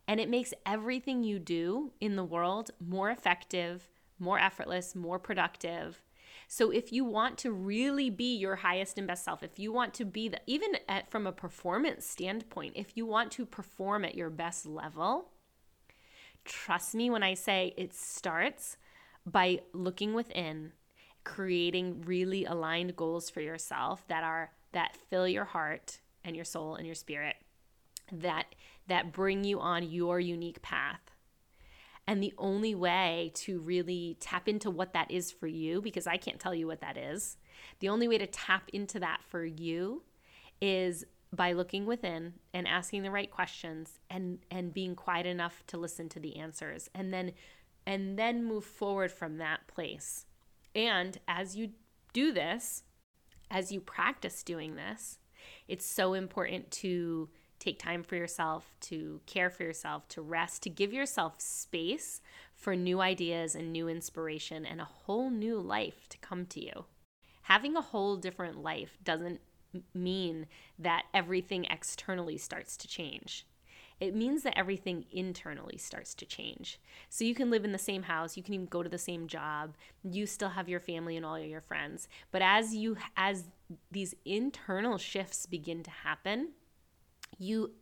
And 0.06 0.20
it 0.20 0.28
makes 0.28 0.52
everything 0.66 1.22
you 1.22 1.38
do 1.38 1.92
in 2.00 2.16
the 2.16 2.24
world 2.24 2.72
more 2.80 3.10
effective, 3.10 3.88
more 4.18 4.38
effortless, 4.38 4.94
more 4.94 5.18
productive, 5.18 6.02
so 6.48 6.70
if 6.70 6.92
you 6.92 7.04
want 7.04 7.38
to 7.38 7.52
really 7.52 8.10
be 8.10 8.36
your 8.36 8.56
highest 8.56 8.98
and 8.98 9.06
best 9.06 9.24
self, 9.24 9.42
if 9.42 9.58
you 9.58 9.72
want 9.72 9.94
to 9.94 10.04
be 10.04 10.28
the 10.28 10.40
even 10.46 10.76
at, 10.88 11.10
from 11.10 11.26
a 11.26 11.32
performance 11.32 12.06
standpoint, 12.06 12.74
if 12.76 12.96
you 12.96 13.06
want 13.06 13.32
to 13.32 13.46
perform 13.46 14.04
at 14.04 14.14
your 14.14 14.30
best 14.30 14.66
level, 14.66 15.30
trust 16.44 16.94
me 16.94 17.10
when 17.10 17.22
I 17.22 17.34
say 17.34 17.74
it 17.76 17.94
starts 17.94 18.76
by 19.26 19.60
looking 19.72 20.14
within, 20.14 20.72
creating 21.24 22.02
really 22.02 22.44
aligned 22.44 22.96
goals 22.96 23.30
for 23.30 23.40
yourself 23.40 24.06
that 24.08 24.24
are 24.24 24.50
that 24.72 24.96
fill 25.08 25.26
your 25.26 25.44
heart 25.44 26.00
and 26.24 26.36
your 26.36 26.44
soul 26.44 26.74
and 26.74 26.86
your 26.86 26.94
spirit 26.94 27.36
that 28.12 28.54
that 28.86 29.12
bring 29.12 29.44
you 29.44 29.60
on 29.60 29.82
your 29.82 30.20
unique 30.20 30.60
path. 30.62 31.00
And 32.06 32.22
the 32.22 32.34
only 32.36 32.74
way 32.74 33.32
to 33.36 33.60
really 33.60 34.18
tap 34.20 34.46
into 34.46 34.70
what 34.70 34.92
that 34.92 35.10
is 35.10 35.32
for 35.32 35.46
you, 35.46 35.80
because 35.80 36.06
I 36.06 36.18
can't 36.18 36.38
tell 36.38 36.54
you 36.54 36.66
what 36.66 36.82
that 36.82 36.98
is, 36.98 37.38
the 37.80 37.88
only 37.88 38.08
way 38.08 38.18
to 38.18 38.26
tap 38.26 38.68
into 38.74 39.00
that 39.00 39.22
for 39.26 39.42
you 39.42 40.02
is 40.60 41.06
by 41.32 41.52
looking 41.52 41.86
within 41.86 42.34
and 42.52 42.68
asking 42.68 43.02
the 43.02 43.10
right 43.10 43.30
questions 43.30 43.98
and 44.10 44.38
and 44.50 44.74
being 44.74 44.94
quiet 44.94 45.26
enough 45.26 45.64
to 45.68 45.78
listen 45.78 46.08
to 46.10 46.20
the 46.20 46.36
answers. 46.36 46.90
And 46.94 47.12
then 47.12 47.32
and 47.86 48.18
then 48.18 48.44
move 48.44 48.64
forward 48.64 49.12
from 49.12 49.38
that 49.38 49.66
place. 49.66 50.26
And 50.74 51.18
as 51.28 51.56
you 51.56 51.70
do 52.12 52.32
this, 52.32 52.82
as 53.50 53.70
you 53.70 53.80
practice 53.80 54.42
doing 54.42 54.76
this, 54.76 55.18
it's 55.68 55.84
so 55.84 56.14
important 56.14 56.70
to 56.70 57.28
take 57.58 57.78
time 57.78 58.02
for 58.02 58.16
yourself, 58.16 58.74
to 58.80 59.20
care 59.26 59.50
for 59.50 59.62
yourself, 59.62 60.08
to 60.08 60.22
rest, 60.22 60.62
to 60.62 60.70
give 60.70 60.92
yourself 60.92 61.40
space 61.40 62.20
for 62.54 62.74
new 62.74 63.00
ideas 63.00 63.54
and 63.54 63.72
new 63.72 63.88
inspiration 63.88 64.66
and 64.66 64.80
a 64.80 64.84
whole 64.84 65.30
new 65.30 65.58
life 65.58 66.08
to 66.08 66.18
come 66.18 66.46
to 66.46 66.62
you. 66.62 66.84
Having 67.42 67.76
a 67.76 67.82
whole 67.82 68.16
different 68.16 68.62
life 68.62 68.98
doesn't 69.04 69.40
mean 69.92 70.46
that 70.78 71.04
everything 71.12 71.66
externally 71.66 72.38
starts 72.38 72.76
to 72.76 72.88
change. 72.88 73.46
It 74.00 74.14
means 74.14 74.42
that 74.42 74.58
everything 74.58 75.06
internally 75.12 75.78
starts 75.78 76.14
to 76.14 76.26
change. 76.26 76.80
So 77.08 77.24
you 77.24 77.34
can 77.34 77.50
live 77.50 77.64
in 77.64 77.72
the 77.72 77.78
same 77.78 78.02
house, 78.02 78.36
you 78.36 78.42
can 78.42 78.54
even 78.54 78.66
go 78.66 78.82
to 78.82 78.88
the 78.88 78.98
same 78.98 79.28
job, 79.28 79.76
you 80.02 80.26
still 80.26 80.50
have 80.50 80.68
your 80.68 80.80
family 80.80 81.16
and 81.16 81.24
all 81.24 81.38
your 81.38 81.60
friends. 81.60 82.08
But 82.30 82.42
as 82.42 82.74
you 82.74 82.96
as 83.16 83.44
these 83.90 84.14
internal 84.24 84.98
shifts 84.98 85.46
begin 85.46 85.82
to 85.84 85.90
happen, 85.90 86.50
you 87.38 87.72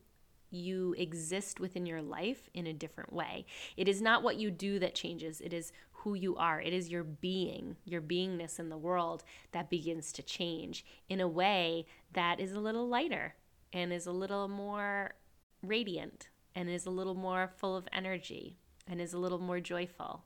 you 0.50 0.94
exist 0.98 1.60
within 1.60 1.86
your 1.86 2.02
life 2.02 2.48
in 2.52 2.66
a 2.66 2.72
different 2.74 3.12
way. 3.12 3.46
It 3.76 3.88
is 3.88 4.02
not 4.02 4.22
what 4.22 4.36
you 4.36 4.50
do 4.50 4.78
that 4.80 4.94
changes, 4.94 5.40
it 5.40 5.52
is 5.52 5.72
who 5.92 6.14
you 6.14 6.36
are. 6.36 6.60
It 6.60 6.72
is 6.72 6.90
your 6.90 7.04
being, 7.04 7.76
your 7.84 8.02
beingness 8.02 8.58
in 8.58 8.68
the 8.68 8.76
world 8.76 9.22
that 9.52 9.70
begins 9.70 10.12
to 10.12 10.22
change 10.22 10.84
in 11.08 11.20
a 11.20 11.28
way 11.28 11.86
that 12.12 12.40
is 12.40 12.52
a 12.52 12.60
little 12.60 12.88
lighter 12.88 13.34
and 13.72 13.92
is 13.92 14.06
a 14.06 14.12
little 14.12 14.48
more 14.48 15.14
radiant 15.62 16.28
and 16.54 16.68
is 16.68 16.86
a 16.86 16.90
little 16.90 17.14
more 17.14 17.50
full 17.56 17.76
of 17.76 17.88
energy 17.92 18.58
and 18.86 19.00
is 19.00 19.12
a 19.12 19.18
little 19.18 19.38
more 19.38 19.60
joyful. 19.60 20.24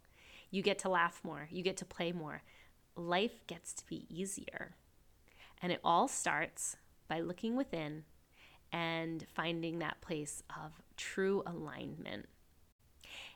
You 0.51 0.63
get 0.63 0.79
to 0.81 0.89
laugh 0.89 1.21
more, 1.23 1.49
you 1.51 1.63
get 1.63 1.77
to 1.79 1.85
play 1.85 2.13
more. 2.13 2.43
Life 2.97 3.47
gets 3.47 3.75
to 3.75 3.87
be 3.87 4.07
easier. 4.09 4.75
And 5.61 5.73
it 5.73 5.81
all 5.85 6.09
starts 6.09 6.77
by 7.09 7.21
looking 7.21 7.57
within 7.57 8.05
and 8.73 9.25
finding 9.35 9.79
that 9.79 10.01
place 10.01 10.43
of 10.51 10.73
true 10.97 11.43
alignment. 11.47 12.27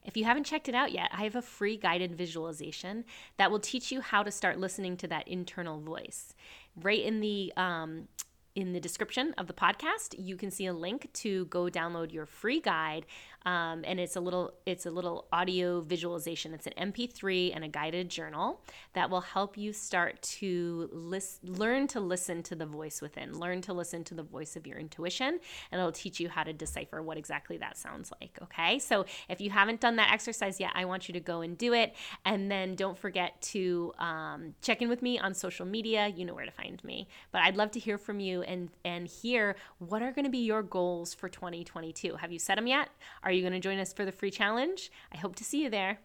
If 0.04 0.16
you 0.16 0.24
haven't 0.24 0.44
checked 0.44 0.68
it 0.68 0.74
out 0.74 0.92
yet, 0.92 1.10
I 1.12 1.24
have 1.24 1.36
a 1.36 1.42
free 1.42 1.76
guided 1.76 2.14
visualization 2.14 3.04
that 3.36 3.50
will 3.50 3.60
teach 3.60 3.92
you 3.92 4.00
how 4.00 4.22
to 4.22 4.30
start 4.30 4.58
listening 4.58 4.96
to 4.98 5.08
that 5.08 5.28
internal 5.28 5.80
voice. 5.80 6.34
Right 6.80 7.02
in 7.02 7.20
the 7.20 7.52
um, 7.56 8.08
in 8.54 8.72
the 8.72 8.80
description 8.80 9.34
of 9.38 9.46
the 9.46 9.52
podcast, 9.52 10.14
you 10.18 10.36
can 10.36 10.50
see 10.50 10.66
a 10.66 10.72
link 10.72 11.12
to 11.12 11.44
go 11.46 11.66
download 11.66 12.12
your 12.12 12.26
free 12.26 12.60
guide 12.60 13.06
um, 13.46 13.84
and 13.86 13.98
it's 13.98 14.16
a 14.16 14.20
little 14.20 14.52
it's 14.66 14.86
a 14.86 14.90
little 14.90 15.26
audio 15.32 15.80
visualization. 15.80 16.52
It's 16.52 16.66
an 16.66 16.92
MP3 16.92 17.54
and 17.54 17.64
a 17.64 17.68
guided 17.68 18.10
journal 18.10 18.60
that 18.92 19.08
will 19.08 19.22
help 19.22 19.56
you 19.56 19.72
start 19.72 20.20
to 20.22 20.88
list, 20.92 21.42
learn 21.44 21.86
to 21.88 22.00
listen 22.00 22.42
to 22.44 22.54
the 22.54 22.66
voice 22.66 23.00
within, 23.00 23.38
learn 23.38 23.62
to 23.62 23.72
listen 23.72 24.04
to 24.04 24.14
the 24.14 24.22
voice 24.22 24.56
of 24.56 24.66
your 24.66 24.78
intuition, 24.78 25.40
and 25.72 25.78
it'll 25.80 25.92
teach 25.92 26.20
you 26.20 26.28
how 26.28 26.42
to 26.42 26.52
decipher 26.52 27.02
what 27.02 27.16
exactly 27.16 27.56
that 27.56 27.78
sounds 27.78 28.12
like. 28.20 28.38
Okay, 28.42 28.78
so 28.78 29.06
if 29.28 29.40
you 29.40 29.50
haven't 29.50 29.80
done 29.80 29.96
that 29.96 30.12
exercise 30.12 30.60
yet, 30.60 30.72
I 30.74 30.84
want 30.84 31.08
you 31.08 31.14
to 31.14 31.20
go 31.20 31.40
and 31.40 31.56
do 31.56 31.72
it, 31.72 31.94
and 32.24 32.50
then 32.50 32.74
don't 32.74 32.98
forget 32.98 33.40
to 33.42 33.92
um, 33.98 34.54
check 34.60 34.82
in 34.82 34.88
with 34.88 35.00
me 35.00 35.18
on 35.18 35.32
social 35.32 35.64
media. 35.64 36.08
You 36.08 36.26
know 36.26 36.34
where 36.34 36.44
to 36.46 36.50
find 36.50 36.82
me, 36.84 37.08
but 37.32 37.40
I'd 37.42 37.56
love 37.56 37.70
to 37.72 37.80
hear 37.80 37.96
from 37.96 38.20
you 38.20 38.39
and 38.42 38.68
and 38.84 39.08
hear 39.08 39.56
what 39.78 40.02
are 40.02 40.12
going 40.12 40.26
to 40.26 40.30
be 40.30 40.38
your 40.38 40.62
goals 40.62 41.14
for 41.14 41.30
2022. 41.30 42.16
Have 42.16 42.32
you 42.32 42.38
set 42.38 42.56
them 42.56 42.66
yet? 42.66 42.90
Are 43.22 43.30
are 43.30 43.32
you 43.32 43.42
going 43.42 43.52
to 43.52 43.60
join 43.60 43.78
us 43.78 43.92
for 43.92 44.04
the 44.04 44.10
free 44.10 44.32
challenge? 44.32 44.90
I 45.14 45.16
hope 45.16 45.36
to 45.36 45.44
see 45.44 45.62
you 45.62 45.70
there. 45.70 46.00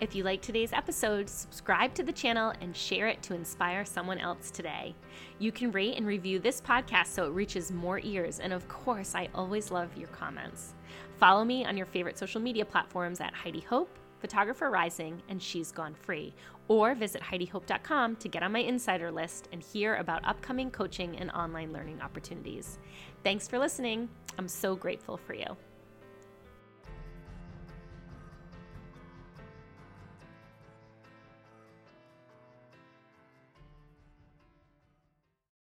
If 0.00 0.16
you 0.16 0.24
like 0.24 0.42
today's 0.42 0.72
episode, 0.72 1.30
subscribe 1.30 1.94
to 1.94 2.02
the 2.02 2.10
channel 2.10 2.52
and 2.60 2.76
share 2.76 3.06
it 3.06 3.22
to 3.22 3.34
inspire 3.36 3.84
someone 3.84 4.18
else 4.18 4.50
today. 4.50 4.96
You 5.38 5.52
can 5.52 5.70
rate 5.70 5.96
and 5.96 6.04
review 6.04 6.40
this 6.40 6.60
podcast 6.60 7.06
so 7.06 7.26
it 7.26 7.32
reaches 7.32 7.70
more 7.70 8.00
ears. 8.02 8.40
And 8.40 8.52
of 8.52 8.66
course, 8.66 9.14
I 9.14 9.28
always 9.36 9.70
love 9.70 9.96
your 9.96 10.08
comments. 10.08 10.74
Follow 11.20 11.44
me 11.44 11.64
on 11.64 11.76
your 11.76 11.86
favorite 11.86 12.18
social 12.18 12.40
media 12.40 12.64
platforms 12.64 13.20
at 13.20 13.32
Heidi 13.32 13.60
Hope, 13.60 13.96
Photographer 14.18 14.68
Rising, 14.68 15.22
and 15.28 15.40
She's 15.40 15.70
Gone 15.70 15.94
Free. 15.94 16.34
Or 16.68 16.94
visit 16.94 17.22
HeidiHope.com 17.22 18.16
to 18.16 18.28
get 18.28 18.42
on 18.42 18.52
my 18.52 18.60
insider 18.60 19.10
list 19.12 19.48
and 19.52 19.62
hear 19.62 19.96
about 19.96 20.24
upcoming 20.24 20.70
coaching 20.70 21.16
and 21.18 21.30
online 21.32 21.72
learning 21.72 22.00
opportunities. 22.00 22.78
Thanks 23.22 23.46
for 23.46 23.58
listening. 23.58 24.08
I'm 24.38 24.48
so 24.48 24.74
grateful 24.74 25.16
for 25.16 25.34
you. 25.34 25.56